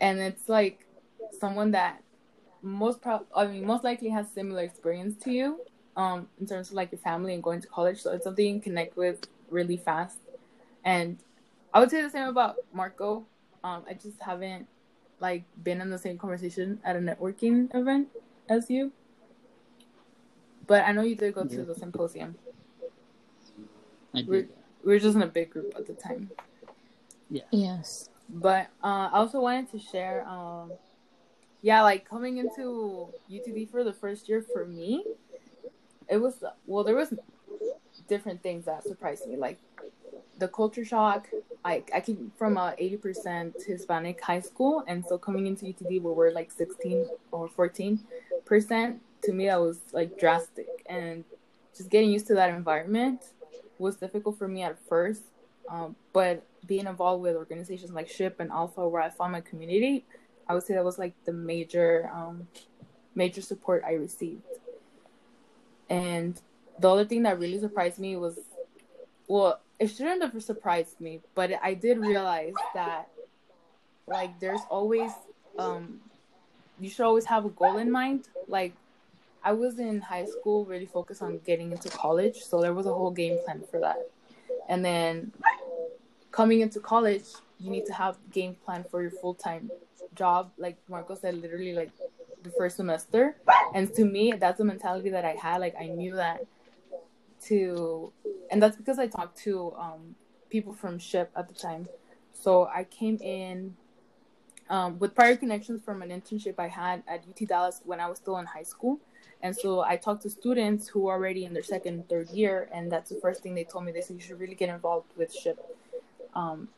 and 0.00 0.18
it's 0.18 0.48
like 0.48 0.86
someone 1.38 1.70
that 1.72 2.02
most 2.62 3.00
pro- 3.00 3.26
I 3.34 3.46
mean 3.46 3.66
most 3.66 3.84
likely 3.84 4.10
has 4.10 4.30
similar 4.30 4.62
experience 4.62 5.16
to 5.24 5.30
you, 5.30 5.60
um, 5.96 6.28
in 6.40 6.46
terms 6.46 6.68
of 6.70 6.74
like 6.74 6.92
your 6.92 6.98
family 6.98 7.34
and 7.34 7.42
going 7.42 7.60
to 7.60 7.68
college. 7.68 8.00
So 8.00 8.12
it's 8.12 8.24
something 8.24 8.44
you 8.44 8.52
can 8.54 8.60
connect 8.60 8.96
with 8.96 9.26
really 9.50 9.76
fast, 9.76 10.18
and 10.84 11.18
I 11.72 11.80
would 11.80 11.90
say 11.90 12.02
the 12.02 12.10
same 12.10 12.28
about 12.28 12.56
Marco. 12.72 13.24
Um, 13.62 13.84
I 13.88 13.94
just 13.94 14.20
haven't 14.20 14.66
like 15.20 15.44
been 15.62 15.80
in 15.80 15.90
the 15.90 15.98
same 15.98 16.18
conversation 16.18 16.80
at 16.84 16.96
a 16.96 16.98
networking 16.98 17.74
event 17.74 18.08
as 18.48 18.70
you. 18.70 18.92
But 20.66 20.84
I 20.84 20.92
know 20.92 21.02
you 21.02 21.16
did 21.16 21.34
go 21.34 21.44
to 21.44 21.64
the 21.64 21.74
symposium. 21.74 22.36
I 24.14 24.22
did. 24.22 24.48
We're, 24.84 24.94
were 24.94 24.98
just 24.98 25.16
in 25.16 25.22
a 25.22 25.26
big 25.26 25.50
group 25.50 25.72
at 25.76 25.86
the 25.86 25.94
time. 25.94 26.30
Yeah. 27.30 27.42
Yes. 27.50 28.08
But 28.28 28.68
uh, 28.82 29.08
I 29.12 29.18
also 29.18 29.40
wanted 29.40 29.70
to 29.72 29.78
share, 29.78 30.26
um, 30.28 30.72
yeah, 31.62 31.82
like 31.82 32.08
coming 32.08 32.38
into 32.38 33.08
UTD 33.30 33.70
for 33.70 33.84
the 33.84 33.92
first 33.92 34.28
year 34.28 34.42
for 34.52 34.64
me, 34.64 35.04
it 36.08 36.16
was 36.16 36.42
well, 36.66 36.84
there 36.84 36.96
was 36.96 37.12
different 38.08 38.42
things 38.42 38.64
that 38.64 38.82
surprised 38.82 39.26
me, 39.26 39.36
like 39.36 39.58
the 40.38 40.48
culture 40.48 40.84
shock. 40.84 41.28
I 41.64 41.82
I 41.94 42.00
came 42.00 42.32
from 42.36 42.56
a 42.56 42.74
eighty 42.78 42.96
percent 42.96 43.56
Hispanic 43.64 44.20
high 44.20 44.40
school, 44.40 44.84
and 44.86 45.04
so 45.06 45.18
coming 45.18 45.46
into 45.46 45.66
UTD 45.66 46.02
where 46.02 46.14
we're 46.14 46.32
like 46.32 46.50
sixteen 46.50 47.06
or 47.30 47.48
fourteen 47.48 48.00
percent, 48.44 49.00
to 49.22 49.32
me 49.32 49.46
that 49.46 49.60
was 49.60 49.78
like 49.92 50.18
drastic, 50.18 50.68
and 50.86 51.24
just 51.76 51.90
getting 51.90 52.10
used 52.10 52.26
to 52.28 52.34
that 52.34 52.50
environment 52.50 53.22
was 53.80 53.96
difficult 53.96 54.38
for 54.38 54.46
me 54.46 54.62
at 54.62 54.78
first. 54.88 55.22
Um, 55.68 55.96
but 56.12 56.44
being 56.66 56.86
involved 56.86 57.22
with 57.22 57.36
organizations 57.36 57.92
like 57.92 58.08
SHPE 58.08 58.40
and 58.40 58.50
ALPFA, 58.50 58.90
where 58.90 59.02
I 59.02 59.08
found 59.10 59.32
my 59.32 59.40
community, 59.40 60.04
I 60.48 60.54
would 60.54 60.64
say 60.64 60.74
that 60.74 60.84
was 60.84 60.98
like 60.98 61.14
the 61.24 61.32
major, 61.32 62.10
um, 62.12 62.48
major 63.14 63.40
support 63.40 63.82
I 63.86 63.92
received. 63.92 64.42
And 65.88 66.40
the 66.78 66.90
other 66.90 67.04
thing 67.04 67.22
that 67.22 67.38
really 67.38 67.58
surprised 67.58 67.98
me 67.98 68.16
was, 68.16 68.38
well, 69.28 69.60
it 69.78 69.88
shouldn't 69.88 70.22
have 70.22 70.42
surprised 70.42 71.00
me, 71.00 71.20
but 71.34 71.52
I 71.62 71.74
did 71.74 71.98
realize 71.98 72.54
that, 72.74 73.08
like, 74.06 74.38
there's 74.40 74.60
always, 74.68 75.12
um, 75.58 76.00
you 76.80 76.90
should 76.90 77.04
always 77.04 77.24
have 77.26 77.44
a 77.44 77.48
goal 77.48 77.78
in 77.78 77.90
mind. 77.90 78.28
Like, 78.48 78.74
I 79.42 79.52
was 79.52 79.78
in 79.78 80.00
high 80.00 80.26
school 80.26 80.64
really 80.64 80.86
focused 80.86 81.22
on 81.22 81.40
getting 81.46 81.72
into 81.72 81.88
college, 81.88 82.38
so 82.42 82.60
there 82.60 82.74
was 82.74 82.86
a 82.86 82.92
whole 82.92 83.10
game 83.10 83.38
plan 83.44 83.62
for 83.70 83.80
that. 83.80 84.10
And 84.68 84.84
then 84.84 85.32
coming 86.30 86.60
into 86.60 86.80
college, 86.80 87.24
you 87.58 87.70
need 87.70 87.86
to 87.86 87.92
have 87.92 88.16
game 88.32 88.56
plan 88.64 88.84
for 88.90 89.02
your 89.02 89.10
full 89.10 89.34
time 89.34 89.70
job. 90.14 90.52
Like 90.58 90.76
Marco 90.88 91.14
said, 91.14 91.34
literally 91.34 91.74
like 91.74 91.90
the 92.42 92.50
first 92.50 92.76
semester. 92.76 93.36
And 93.74 93.92
to 93.94 94.04
me, 94.04 94.32
that's 94.32 94.58
the 94.58 94.64
mentality 94.64 95.10
that 95.10 95.24
I 95.24 95.32
had. 95.32 95.58
Like 95.58 95.74
I 95.80 95.86
knew 95.86 96.16
that 96.16 96.46
to, 97.46 98.12
and 98.50 98.62
that's 98.62 98.76
because 98.76 98.98
I 98.98 99.06
talked 99.06 99.38
to 99.38 99.72
um, 99.78 100.14
people 100.50 100.72
from 100.72 100.98
SHPE 100.98 101.28
at 101.36 101.48
the 101.48 101.54
time. 101.54 101.88
So 102.32 102.66
I 102.66 102.84
came 102.84 103.16
in 103.16 103.76
um, 104.68 104.98
with 104.98 105.14
prior 105.14 105.36
connections 105.36 105.82
from 105.82 106.02
an 106.02 106.10
internship 106.10 106.54
I 106.58 106.68
had 106.68 107.02
at 107.08 107.24
UT 107.28 107.48
Dallas 107.48 107.80
when 107.84 108.00
I 108.00 108.08
was 108.08 108.18
still 108.18 108.38
in 108.38 108.46
high 108.46 108.62
school. 108.62 109.00
And 109.42 109.56
so 109.56 109.80
I 109.80 109.96
talked 109.96 110.22
to 110.22 110.30
students 110.30 110.88
who 110.88 111.08
are 111.08 111.16
already 111.16 111.44
in 111.44 111.54
their 111.54 111.62
second 111.62 112.08
third 112.08 112.28
year, 112.30 112.68
and 112.72 112.92
that's 112.92 113.10
the 113.10 113.16
first 113.16 113.42
thing 113.42 113.54
they 113.54 113.64
told 113.64 113.84
me. 113.84 113.92
They 113.92 114.02
said 114.02 114.16
you 114.16 114.22
should 114.22 114.38
really 114.38 114.54
get 114.54 114.68
involved 114.68 115.10
with 115.16 115.34
SHPE 115.34 115.56
um, 116.34 116.68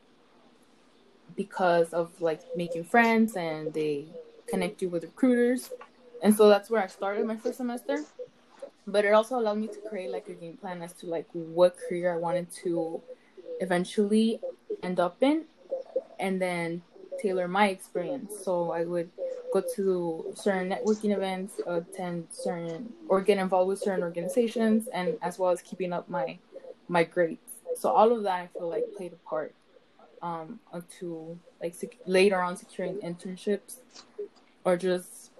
because 1.35 1.93
of 1.93 2.09
like 2.21 2.41
making 2.55 2.85
friends 2.85 3.35
and 3.35 3.73
they 3.73 4.05
connect 4.47 4.81
you 4.81 4.89
with 4.89 5.03
recruiters. 5.03 5.71
And 6.21 6.35
so 6.35 6.47
that's 6.47 6.69
where 6.69 6.81
I 6.81 6.87
started 6.87 7.25
my 7.25 7.35
first 7.35 7.57
semester. 7.57 8.03
But 8.87 9.05
it 9.05 9.13
also 9.13 9.39
allowed 9.39 9.57
me 9.57 9.67
to 9.67 9.79
create 9.89 10.11
like 10.11 10.27
a 10.29 10.33
game 10.33 10.57
plan 10.57 10.81
as 10.81 10.93
to 10.93 11.07
like 11.07 11.27
what 11.33 11.77
career 11.77 12.13
I 12.13 12.17
wanted 12.17 12.51
to 12.63 13.01
eventually 13.59 14.39
end 14.81 14.99
up 14.99 15.17
in 15.21 15.45
and 16.19 16.41
then 16.41 16.81
tailor 17.21 17.47
my 17.47 17.67
experience. 17.69 18.33
So 18.43 18.71
I 18.71 18.85
would 18.85 19.09
go 19.53 19.61
to 19.75 20.33
certain 20.35 20.69
networking 20.69 21.15
events, 21.15 21.61
attend 21.67 22.27
certain 22.31 22.91
or 23.07 23.21
get 23.21 23.37
involved 23.37 23.69
with 23.69 23.79
certain 23.79 24.03
organizations 24.03 24.87
and 24.87 25.15
as 25.21 25.37
well 25.37 25.51
as 25.51 25.61
keeping 25.61 25.93
up 25.93 26.09
my 26.09 26.37
my 26.87 27.03
grades. 27.03 27.51
So 27.75 27.89
all 27.89 28.11
of 28.11 28.23
that 28.23 28.39
I 28.41 28.47
feel 28.47 28.69
like 28.69 28.85
played 28.97 29.13
a 29.13 29.29
part 29.29 29.53
um 30.23 30.59
to 30.99 31.37
like 31.61 31.75
sec- 31.75 31.99
later 32.07 32.41
on 32.41 32.57
securing 32.57 32.95
internships 32.97 33.75
or 34.65 34.75
just 34.75 35.31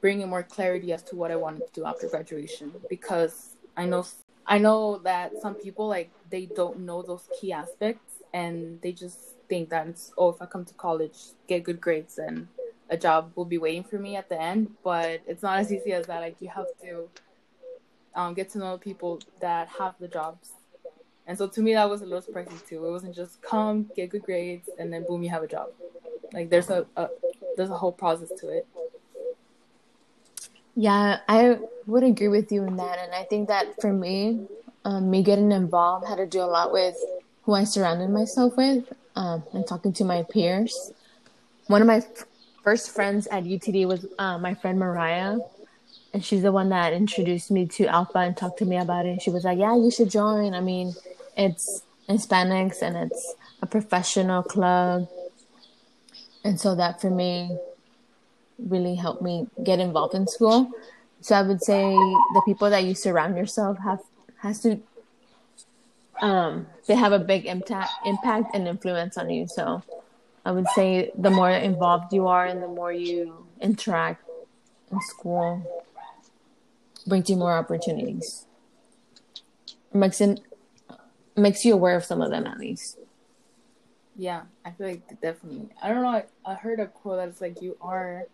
bringing 0.00 0.28
more 0.28 0.42
clarity 0.42 0.92
as 0.92 1.02
to 1.04 1.16
what 1.16 1.30
I 1.30 1.36
wanted 1.36 1.66
to 1.66 1.72
do 1.80 1.84
after 1.84 2.08
graduation 2.08 2.72
because 2.90 3.56
I 3.76 3.86
know 3.86 4.04
I 4.46 4.58
know 4.58 4.98
that 5.04 5.32
some 5.40 5.54
people 5.54 5.86
like 5.86 6.10
they 6.30 6.46
don't 6.46 6.80
know 6.80 7.02
those 7.02 7.28
key 7.38 7.52
aspects 7.52 8.22
and 8.32 8.80
they 8.82 8.92
just 8.92 9.18
think 9.48 9.68
that 9.70 9.86
it's 9.86 10.12
oh 10.18 10.30
if 10.30 10.42
I 10.42 10.46
come 10.46 10.64
to 10.64 10.74
college 10.74 11.18
get 11.46 11.62
good 11.64 11.80
grades 11.80 12.18
and 12.18 12.48
a 12.90 12.96
job 12.96 13.32
will 13.34 13.44
be 13.44 13.58
waiting 13.58 13.84
for 13.84 13.98
me 13.98 14.16
at 14.16 14.28
the 14.28 14.40
end 14.40 14.70
but 14.82 15.20
it's 15.26 15.42
not 15.42 15.58
as 15.58 15.72
easy 15.72 15.92
as 15.92 16.06
that 16.06 16.20
like 16.20 16.36
you 16.40 16.48
have 16.48 16.66
to 16.80 17.08
um, 18.14 18.34
get 18.34 18.48
to 18.50 18.58
know 18.58 18.78
people 18.78 19.20
that 19.40 19.68
have 19.68 19.94
the 20.00 20.08
jobs 20.08 20.52
and 21.28 21.36
so 21.36 21.46
to 21.46 21.60
me, 21.60 21.74
that 21.74 21.88
was 21.88 22.00
a 22.00 22.04
little 22.04 22.22
surprising 22.22 22.58
too. 22.66 22.84
It 22.86 22.90
wasn't 22.90 23.14
just 23.14 23.42
come, 23.42 23.90
get 23.94 24.08
good 24.08 24.22
grades, 24.22 24.70
and 24.78 24.90
then 24.90 25.04
boom, 25.06 25.22
you 25.22 25.28
have 25.28 25.42
a 25.42 25.46
job. 25.46 25.68
Like 26.32 26.48
there's 26.48 26.70
a, 26.70 26.86
a 26.96 27.08
there's 27.54 27.68
a 27.68 27.76
whole 27.76 27.92
process 27.92 28.30
to 28.40 28.48
it. 28.48 28.66
Yeah, 30.74 31.18
I 31.28 31.58
would 31.86 32.02
agree 32.02 32.28
with 32.28 32.50
you 32.50 32.64
in 32.64 32.76
that, 32.76 32.98
and 32.98 33.14
I 33.14 33.24
think 33.24 33.48
that 33.48 33.78
for 33.78 33.92
me, 33.92 34.46
um, 34.86 35.10
me 35.10 35.22
getting 35.22 35.52
involved 35.52 36.08
had 36.08 36.16
to 36.16 36.26
do 36.26 36.40
a 36.40 36.48
lot 36.48 36.72
with 36.72 36.96
who 37.42 37.52
I 37.52 37.64
surrounded 37.64 38.08
myself 38.08 38.56
with, 38.56 38.90
um, 39.14 39.42
and 39.52 39.66
talking 39.66 39.92
to 39.94 40.04
my 40.04 40.22
peers. 40.22 40.92
One 41.66 41.82
of 41.82 41.86
my 41.86 42.02
first 42.62 42.90
friends 42.90 43.26
at 43.28 43.44
UTD 43.44 43.86
was 43.86 44.06
uh, 44.18 44.38
my 44.38 44.54
friend 44.54 44.78
Mariah, 44.78 45.38
and 46.12 46.24
she's 46.24 46.42
the 46.42 46.52
one 46.52 46.68
that 46.70 46.92
introduced 46.92 47.50
me 47.50 47.66
to 47.66 47.86
ALPFA 47.86 48.26
and 48.26 48.36
talked 48.36 48.58
to 48.58 48.64
me 48.64 48.76
about 48.76 49.06
it. 49.06 49.22
She 49.22 49.30
was 49.30 49.44
like, 49.44 49.58
"Yeah, 49.58 49.76
you 49.76 49.90
should 49.90 50.10
join. 50.10 50.54
I 50.54 50.60
mean, 50.60 50.94
it's 51.36 51.82
Hispanics 52.08 52.82
and 52.82 52.96
it's 52.96 53.34
a 53.62 53.66
professional 53.66 54.42
club. 54.42 55.08
And 56.44 56.60
so 56.60 56.74
that 56.74 57.00
for 57.00 57.10
me 57.10 57.56
really 58.58 58.94
helped 58.94 59.22
me 59.22 59.46
get 59.62 59.78
involved 59.78 60.14
in 60.14 60.26
school. 60.26 60.70
So 61.20 61.34
I 61.34 61.42
would 61.42 61.62
say 61.62 61.82
the 61.92 62.42
people 62.44 62.70
that 62.70 62.84
you 62.84 62.94
surround 62.94 63.36
yourself 63.36 63.78
have 63.78 64.00
has 64.38 64.60
to 64.60 64.80
um 66.20 66.66
they 66.86 66.94
have 66.94 67.12
a 67.12 67.18
big 67.18 67.46
impact 67.46 67.90
impact 68.04 68.54
and 68.54 68.66
influence 68.66 69.16
on 69.16 69.30
you. 69.30 69.46
So 69.46 69.82
I 70.48 70.50
would 70.50 70.66
say 70.74 71.12
the 71.14 71.28
more 71.28 71.50
involved 71.50 72.10
you 72.10 72.26
are 72.26 72.46
and 72.46 72.62
the 72.62 72.68
more 72.68 72.90
you 72.90 73.46
interact 73.60 74.24
in 74.90 74.98
school 75.02 75.60
brings 77.06 77.28
you 77.28 77.36
more 77.36 77.52
opportunities. 77.52 78.46
Makes 79.92 80.22
it 80.22 80.40
makes 81.36 81.66
you 81.66 81.74
aware 81.74 81.96
of 81.96 82.04
some 82.06 82.22
of 82.22 82.30
them 82.30 82.46
at 82.46 82.58
least. 82.58 82.96
Yeah, 84.16 84.44
I 84.64 84.70
feel 84.70 84.86
like 84.86 85.20
definitely. 85.20 85.68
I 85.82 85.88
don't 85.88 86.00
know. 86.00 86.08
I, 86.08 86.24
I 86.46 86.54
heard 86.54 86.80
a 86.80 86.86
quote 86.86 87.18
that's 87.18 87.42
like 87.42 87.60
you 87.60 87.76
are 87.82 88.24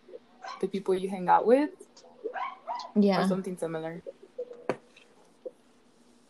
the 0.61 0.69
people 0.69 0.95
you 0.95 1.09
hang 1.09 1.29
out 1.29 1.47
with. 1.47 1.71
Yeah. 2.95 3.25
Or 3.25 3.27
something 3.27 3.59
similar. 3.59 4.03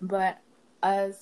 But 0.00 0.38
as 0.82 1.18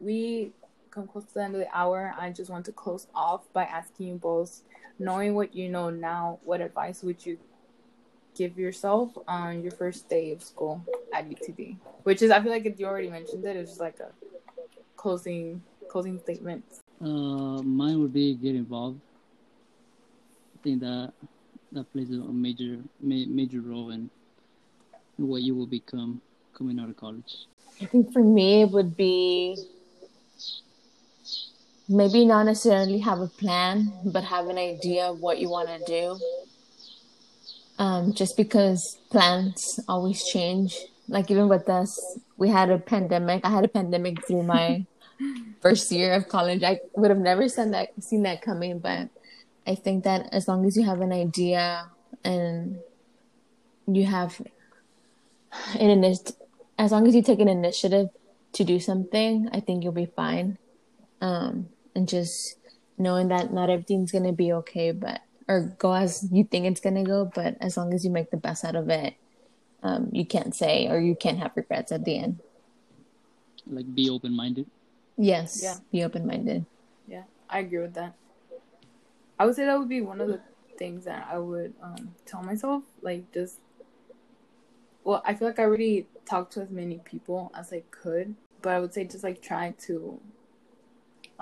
we 0.00 0.52
come 0.92 1.08
close 1.08 1.24
to 1.24 1.34
the 1.34 1.42
end 1.42 1.54
of 1.54 1.60
the 1.60 1.76
hour, 1.76 2.14
I 2.18 2.30
just 2.30 2.50
want 2.50 2.64
to 2.66 2.72
close 2.72 3.06
off 3.14 3.42
by 3.52 3.64
asking 3.64 4.06
you 4.08 4.14
both, 4.14 4.62
knowing 4.98 5.34
what 5.34 5.54
you 5.54 5.68
know 5.68 5.90
now, 5.90 6.38
what 6.44 6.60
advice 6.60 7.02
would 7.02 7.24
you 7.24 7.38
give 8.34 8.58
yourself 8.58 9.10
on 9.26 9.62
your 9.62 9.72
first 9.72 10.08
day 10.08 10.32
of 10.32 10.42
school 10.42 10.84
at 11.12 11.28
UTD? 11.28 11.76
Which 12.02 12.22
is, 12.22 12.30
I 12.30 12.40
feel 12.40 12.52
like 12.52 12.78
you 12.78 12.86
already 12.86 13.10
mentioned 13.10 13.44
it. 13.44 13.56
It's 13.56 13.70
just 13.70 13.80
like 13.80 14.00
a 14.00 14.10
closing 14.96 15.62
closing 15.92 16.18
statements? 16.18 16.80
Uh, 17.00 17.60
mine 17.62 18.00
would 18.00 18.14
be 18.14 18.34
get 18.34 18.54
involved. 18.54 18.98
I 20.56 20.58
think 20.62 20.80
that 20.80 21.12
that 21.72 21.92
plays 21.92 22.10
a 22.10 22.14
major 22.14 22.78
ma- 23.00 23.28
major 23.28 23.60
role 23.60 23.90
in, 23.90 24.08
in 25.18 25.28
what 25.28 25.42
you 25.42 25.54
will 25.54 25.66
become 25.66 26.20
coming 26.56 26.78
out 26.80 26.88
of 26.88 26.96
college. 26.96 27.46
I 27.82 27.86
think 27.86 28.12
for 28.12 28.22
me 28.22 28.62
it 28.62 28.70
would 28.70 28.96
be 28.96 29.58
maybe 31.88 32.24
not 32.24 32.44
necessarily 32.44 32.98
have 32.98 33.20
a 33.20 33.26
plan, 33.26 33.92
but 34.04 34.24
have 34.24 34.48
an 34.48 34.58
idea 34.58 35.06
of 35.06 35.20
what 35.20 35.38
you 35.38 35.48
want 35.48 35.68
to 35.68 35.84
do. 35.86 36.18
Um, 37.78 38.12
just 38.12 38.36
because 38.36 38.98
plans 39.10 39.80
always 39.88 40.24
change. 40.24 40.76
Like 41.08 41.30
even 41.30 41.48
with 41.48 41.68
us, 41.68 42.18
we 42.36 42.48
had 42.48 42.70
a 42.70 42.78
pandemic. 42.78 43.44
I 43.44 43.50
had 43.50 43.64
a 43.64 43.68
pandemic 43.68 44.26
through 44.26 44.44
my 44.44 44.86
first 45.60 45.90
year 45.90 46.12
of 46.12 46.28
college. 46.28 46.62
I 46.62 46.80
would 46.94 47.10
have 47.10 47.18
never 47.18 47.48
seen 47.48 47.72
that 47.72 47.90
seen 48.00 48.22
that 48.22 48.42
coming, 48.42 48.78
but 48.78 49.08
I 49.66 49.74
think 49.74 50.04
that 50.04 50.28
as 50.32 50.48
long 50.48 50.66
as 50.66 50.76
you 50.76 50.84
have 50.84 51.00
an 51.00 51.12
idea 51.12 51.88
and 52.24 52.78
you 53.86 54.06
have 54.06 54.40
an 55.74 55.88
init- 55.88 56.36
as 56.78 56.92
long 56.92 57.06
as 57.06 57.14
you 57.14 57.22
take 57.22 57.40
an 57.40 57.48
initiative 57.48 58.08
to 58.54 58.64
do 58.64 58.80
something, 58.80 59.48
I 59.52 59.60
think 59.60 59.82
you'll 59.82 59.92
be 59.92 60.06
fine. 60.06 60.58
Um, 61.22 61.68
and 61.94 62.08
just 62.08 62.56
knowing 62.98 63.28
that 63.28 63.52
not 63.52 63.70
everything's 63.70 64.10
gonna 64.10 64.32
be 64.32 64.52
okay, 64.52 64.90
but 64.90 65.22
or 65.46 65.72
go 65.78 65.94
as 65.94 66.28
you 66.32 66.44
think 66.44 66.66
it's 66.66 66.80
gonna 66.80 67.04
go, 67.04 67.30
but 67.32 67.56
as 67.60 67.76
long 67.76 67.94
as 67.94 68.04
you 68.04 68.10
make 68.10 68.30
the 68.30 68.36
best 68.36 68.64
out 68.64 68.76
of 68.76 68.90
it, 68.90 69.14
um, 69.82 70.10
you 70.12 70.26
can't 70.26 70.54
say 70.54 70.88
or 70.88 70.98
you 70.98 71.14
can't 71.14 71.38
have 71.38 71.52
regrets 71.54 71.92
at 71.92 72.04
the 72.04 72.18
end. 72.18 72.40
Like 73.66 73.94
be 73.94 74.10
open 74.10 74.34
minded. 74.34 74.66
Yes. 75.16 75.60
Yeah. 75.62 75.76
Be 75.92 76.02
open 76.02 76.26
minded. 76.26 76.66
Yeah. 77.06 77.22
I 77.48 77.60
agree 77.60 77.78
with 77.78 77.94
that. 77.94 78.14
I 79.38 79.46
would 79.46 79.54
say 79.54 79.64
that 79.64 79.78
would 79.78 79.88
be 79.88 80.00
one 80.00 80.20
of 80.20 80.28
the 80.28 80.40
things 80.78 81.04
that 81.04 81.28
I 81.30 81.38
would 81.38 81.74
um, 81.82 82.14
tell 82.26 82.42
myself. 82.42 82.82
Like, 83.02 83.30
just, 83.32 83.58
well, 85.04 85.22
I 85.24 85.34
feel 85.34 85.48
like 85.48 85.58
I 85.58 85.64
already 85.64 86.06
talked 86.24 86.54
to 86.54 86.62
as 86.62 86.70
many 86.70 86.98
people 86.98 87.52
as 87.54 87.72
I 87.72 87.82
could, 87.90 88.34
but 88.62 88.70
I 88.70 88.80
would 88.80 88.94
say 88.94 89.04
just 89.04 89.24
like 89.24 89.42
try 89.42 89.74
to 89.86 90.20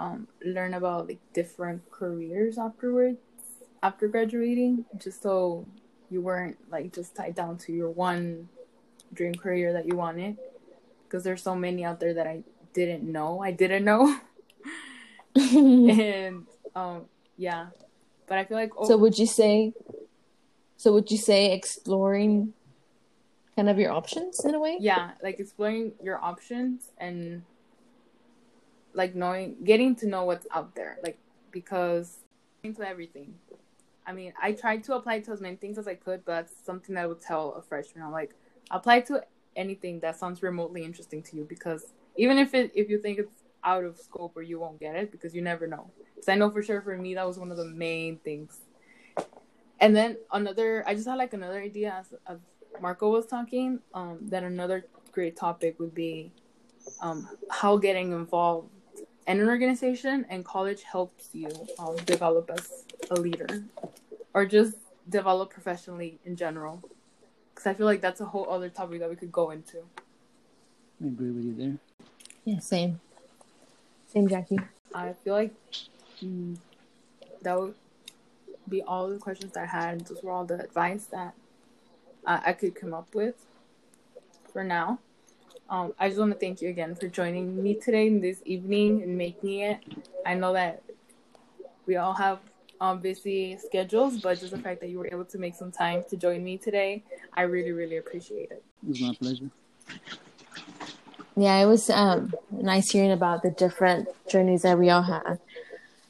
um, 0.00 0.26
learn 0.42 0.74
about 0.74 1.08
like 1.08 1.20
different 1.34 1.88
careers 1.90 2.56
afterwards, 2.56 3.18
after 3.82 4.08
graduating, 4.08 4.86
just 4.98 5.22
so 5.22 5.66
you 6.10 6.22
weren't 6.22 6.56
like 6.70 6.92
just 6.94 7.14
tied 7.14 7.34
down 7.34 7.58
to 7.58 7.72
your 7.72 7.90
one 7.90 8.48
dream 9.12 9.34
career 9.34 9.74
that 9.74 9.86
you 9.86 9.96
wanted. 9.96 10.38
Because 11.04 11.22
there's 11.22 11.42
so 11.42 11.54
many 11.54 11.84
out 11.84 12.00
there 12.00 12.14
that 12.14 12.26
I 12.26 12.42
didn't 12.72 13.04
know. 13.04 13.42
I 13.42 13.50
didn't 13.50 13.84
know. 13.84 14.18
and 15.36 16.46
um 16.74 17.04
yeah 17.36 17.66
but 18.26 18.36
i 18.36 18.44
feel 18.44 18.56
like 18.56 18.72
so 18.84 18.96
would 18.96 19.16
you 19.16 19.26
say 19.26 19.72
so 20.76 20.92
would 20.92 21.08
you 21.08 21.16
say 21.16 21.52
exploring 21.52 22.52
kind 23.54 23.70
of 23.70 23.78
your 23.78 23.92
options 23.92 24.44
in 24.44 24.56
a 24.56 24.58
way 24.58 24.76
yeah 24.80 25.12
like 25.22 25.38
exploring 25.38 25.92
your 26.02 26.22
options 26.22 26.90
and 26.98 27.42
like 28.94 29.14
knowing 29.14 29.56
getting 29.64 29.94
to 29.94 30.06
know 30.06 30.24
what's 30.24 30.46
out 30.52 30.74
there 30.74 30.98
like 31.02 31.18
because 31.50 32.18
into 32.62 32.86
everything 32.86 33.34
i 34.06 34.12
mean 34.12 34.32
i 34.40 34.52
tried 34.52 34.82
to 34.84 34.94
apply 34.94 35.20
to 35.20 35.30
as 35.32 35.40
many 35.40 35.56
things 35.56 35.78
as 35.78 35.86
i 35.86 35.94
could 35.94 36.24
but 36.24 36.32
that's 36.32 36.64
something 36.64 36.94
that 36.94 37.04
i 37.04 37.06
would 37.06 37.20
tell 37.20 37.52
a 37.54 37.62
freshman 37.62 38.04
i'm 38.04 38.12
like 38.12 38.34
apply 38.70 39.00
to 39.00 39.22
anything 39.56 40.00
that 40.00 40.16
sounds 40.16 40.42
remotely 40.42 40.84
interesting 40.84 41.22
to 41.22 41.36
you 41.36 41.44
because 41.44 41.92
even 42.16 42.38
if 42.38 42.54
it 42.54 42.70
if 42.74 42.88
you 42.88 42.98
think 42.98 43.18
it's 43.18 43.40
out 43.64 43.84
of 43.84 43.98
scope 43.98 44.36
or 44.36 44.42
you 44.42 44.58
won't 44.58 44.80
get 44.80 44.96
it 44.96 45.10
because 45.10 45.34
you 45.34 45.42
never 45.42 45.66
know. 45.66 45.90
Because 46.14 46.28
I 46.28 46.34
know 46.34 46.50
for 46.50 46.62
sure 46.62 46.80
for 46.80 46.96
me 46.96 47.14
that 47.14 47.26
was 47.26 47.38
one 47.38 47.50
of 47.50 47.56
the 47.56 47.64
main 47.64 48.18
things. 48.18 48.60
And 49.80 49.96
then 49.96 50.18
another, 50.32 50.84
I 50.86 50.94
just 50.94 51.08
had 51.08 51.16
like 51.16 51.32
another 51.32 51.60
idea 51.60 51.94
as, 51.98 52.14
as 52.26 52.38
Marco 52.80 53.10
was 53.10 53.26
talking. 53.26 53.80
Um, 53.94 54.18
that 54.28 54.42
another 54.42 54.86
great 55.12 55.36
topic 55.36 55.78
would 55.80 55.94
be 55.94 56.32
um, 57.00 57.28
how 57.50 57.76
getting 57.76 58.12
involved 58.12 58.70
in 59.30 59.40
an 59.40 59.48
organization 59.48 60.26
and 60.28 60.44
college 60.44 60.82
helps 60.82 61.28
you 61.32 61.48
um, 61.78 61.94
develop 62.04 62.50
as 62.50 62.84
a 63.10 63.14
leader 63.14 63.62
or 64.34 64.44
just 64.44 64.76
develop 65.08 65.50
professionally 65.50 66.18
in 66.24 66.34
general. 66.34 66.82
Because 67.54 67.66
I 67.66 67.74
feel 67.74 67.86
like 67.86 68.00
that's 68.00 68.20
a 68.20 68.24
whole 68.24 68.50
other 68.50 68.68
topic 68.68 68.98
that 69.00 69.08
we 69.08 69.16
could 69.16 69.30
go 69.30 69.50
into. 69.50 69.78
I 71.02 71.06
agree 71.06 71.30
with 71.30 71.44
you 71.44 71.54
there. 71.54 71.76
Yeah, 72.44 72.58
same. 72.58 73.00
Same, 74.08 74.28
Jackie. 74.28 74.58
I 74.92 75.12
feel 75.22 75.34
like 75.34 75.54
mm, 76.22 76.56
that 77.42 77.60
would 77.60 77.74
be 78.68 78.82
all 78.82 79.08
the 79.08 79.18
questions 79.18 79.56
I 79.56 79.66
had. 79.66 80.06
Those 80.06 80.22
were 80.24 80.32
all 80.32 80.44
the 80.44 80.60
advice 80.60 81.04
that 81.06 81.34
uh, 82.26 82.40
I 82.44 82.52
could 82.52 82.74
come 82.74 82.92
up 82.92 83.14
with 83.14 83.36
for 84.52 84.64
now. 84.64 84.98
Um, 85.70 85.94
I 85.98 86.08
just 86.08 86.18
want 86.18 86.32
to 86.32 86.38
thank 86.38 86.60
you 86.60 86.68
again 86.68 86.94
for 86.96 87.08
joining 87.08 87.62
me 87.62 87.74
today 87.74 88.08
in 88.08 88.20
this 88.20 88.42
evening 88.44 89.02
and 89.02 89.16
making 89.16 89.60
it. 89.60 89.78
I 90.26 90.34
know 90.34 90.52
that 90.52 90.82
we 91.86 91.96
all 91.96 92.12
have 92.14 92.40
um, 92.80 92.98
busy 93.00 93.56
schedules, 93.56 94.18
but 94.18 94.38
just 94.40 94.50
the 94.50 94.58
fact 94.58 94.80
that 94.80 94.90
you 94.90 94.98
were 94.98 95.06
able 95.06 95.24
to 95.26 95.38
make 95.38 95.54
some 95.54 95.70
time 95.70 96.02
to 96.10 96.16
join 96.16 96.42
me 96.42 96.58
today, 96.58 97.04
I 97.34 97.42
really, 97.42 97.72
really 97.72 97.98
appreciate 97.98 98.50
it. 98.50 98.64
It 98.82 98.88
was 98.88 99.00
my 99.00 99.14
pleasure 99.14 99.50
yeah, 101.36 101.56
it 101.56 101.66
was 101.66 101.88
um, 101.90 102.34
nice 102.50 102.90
hearing 102.90 103.12
about 103.12 103.42
the 103.42 103.50
different 103.50 104.08
journeys 104.28 104.62
that 104.62 104.78
we 104.78 104.90
all 104.90 105.02
had. 105.02 105.38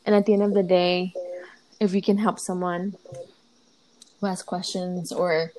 And 0.04 0.14
at 0.14 0.26
the 0.26 0.32
end 0.32 0.42
of 0.42 0.54
the 0.54 0.62
day, 0.62 1.12
if 1.78 1.92
we 1.92 2.00
can 2.00 2.18
help 2.18 2.38
someone 2.38 2.96
who 4.20 4.26
has 4.26 4.42
questions 4.42 5.12
or 5.12 5.52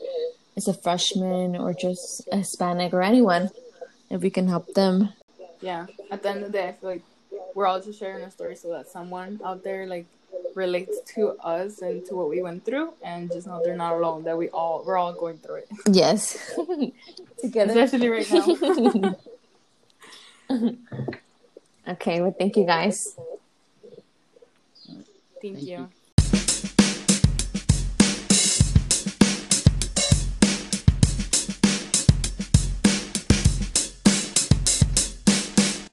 is 0.55 0.67
a 0.67 0.73
freshman 0.73 1.55
or 1.55 1.73
just 1.73 2.27
a 2.31 2.37
Hispanic 2.37 2.93
or 2.93 3.01
anyone, 3.01 3.49
if 4.11 4.21
we 4.21 4.29
can 4.29 4.47
help 4.47 4.73
them. 4.73 5.09
Yeah, 5.61 5.87
at 6.11 6.21
the 6.23 6.29
end 6.29 6.43
of 6.43 6.51
the 6.51 6.57
day, 6.57 6.67
I 6.69 6.71
feel 6.73 6.89
like 6.89 7.03
we're 7.55 7.67
all 7.67 7.81
just 7.81 7.99
sharing 7.99 8.23
a 8.23 8.31
story 8.31 8.55
so 8.55 8.69
that 8.71 8.87
someone 8.87 9.39
out 9.43 9.63
there 9.63 9.85
like 9.87 10.05
relates 10.55 10.99
to 11.15 11.29
us 11.39 11.81
and 11.81 12.05
to 12.05 12.15
what 12.15 12.29
we 12.29 12.41
went 12.41 12.65
through 12.65 12.93
and 13.03 13.31
just 13.31 13.47
know 13.47 13.61
they're 13.63 13.75
not 13.75 13.93
alone 13.93 14.23
that 14.23 14.37
we 14.37 14.49
all 14.49 14.83
we're 14.85 14.97
all 14.97 15.13
going 15.13 15.37
through 15.37 15.55
it 15.55 15.69
yes 15.91 16.51
together 17.39 17.79
especially 17.79 18.09
right 18.09 18.29
now 18.31 19.15
okay, 21.87 22.21
well, 22.21 22.35
thank 22.37 22.57
you 22.57 22.65
guys. 22.65 23.15
Thank, 24.85 25.05
thank 25.41 25.61
you. 25.61 25.77
you. 25.77 25.89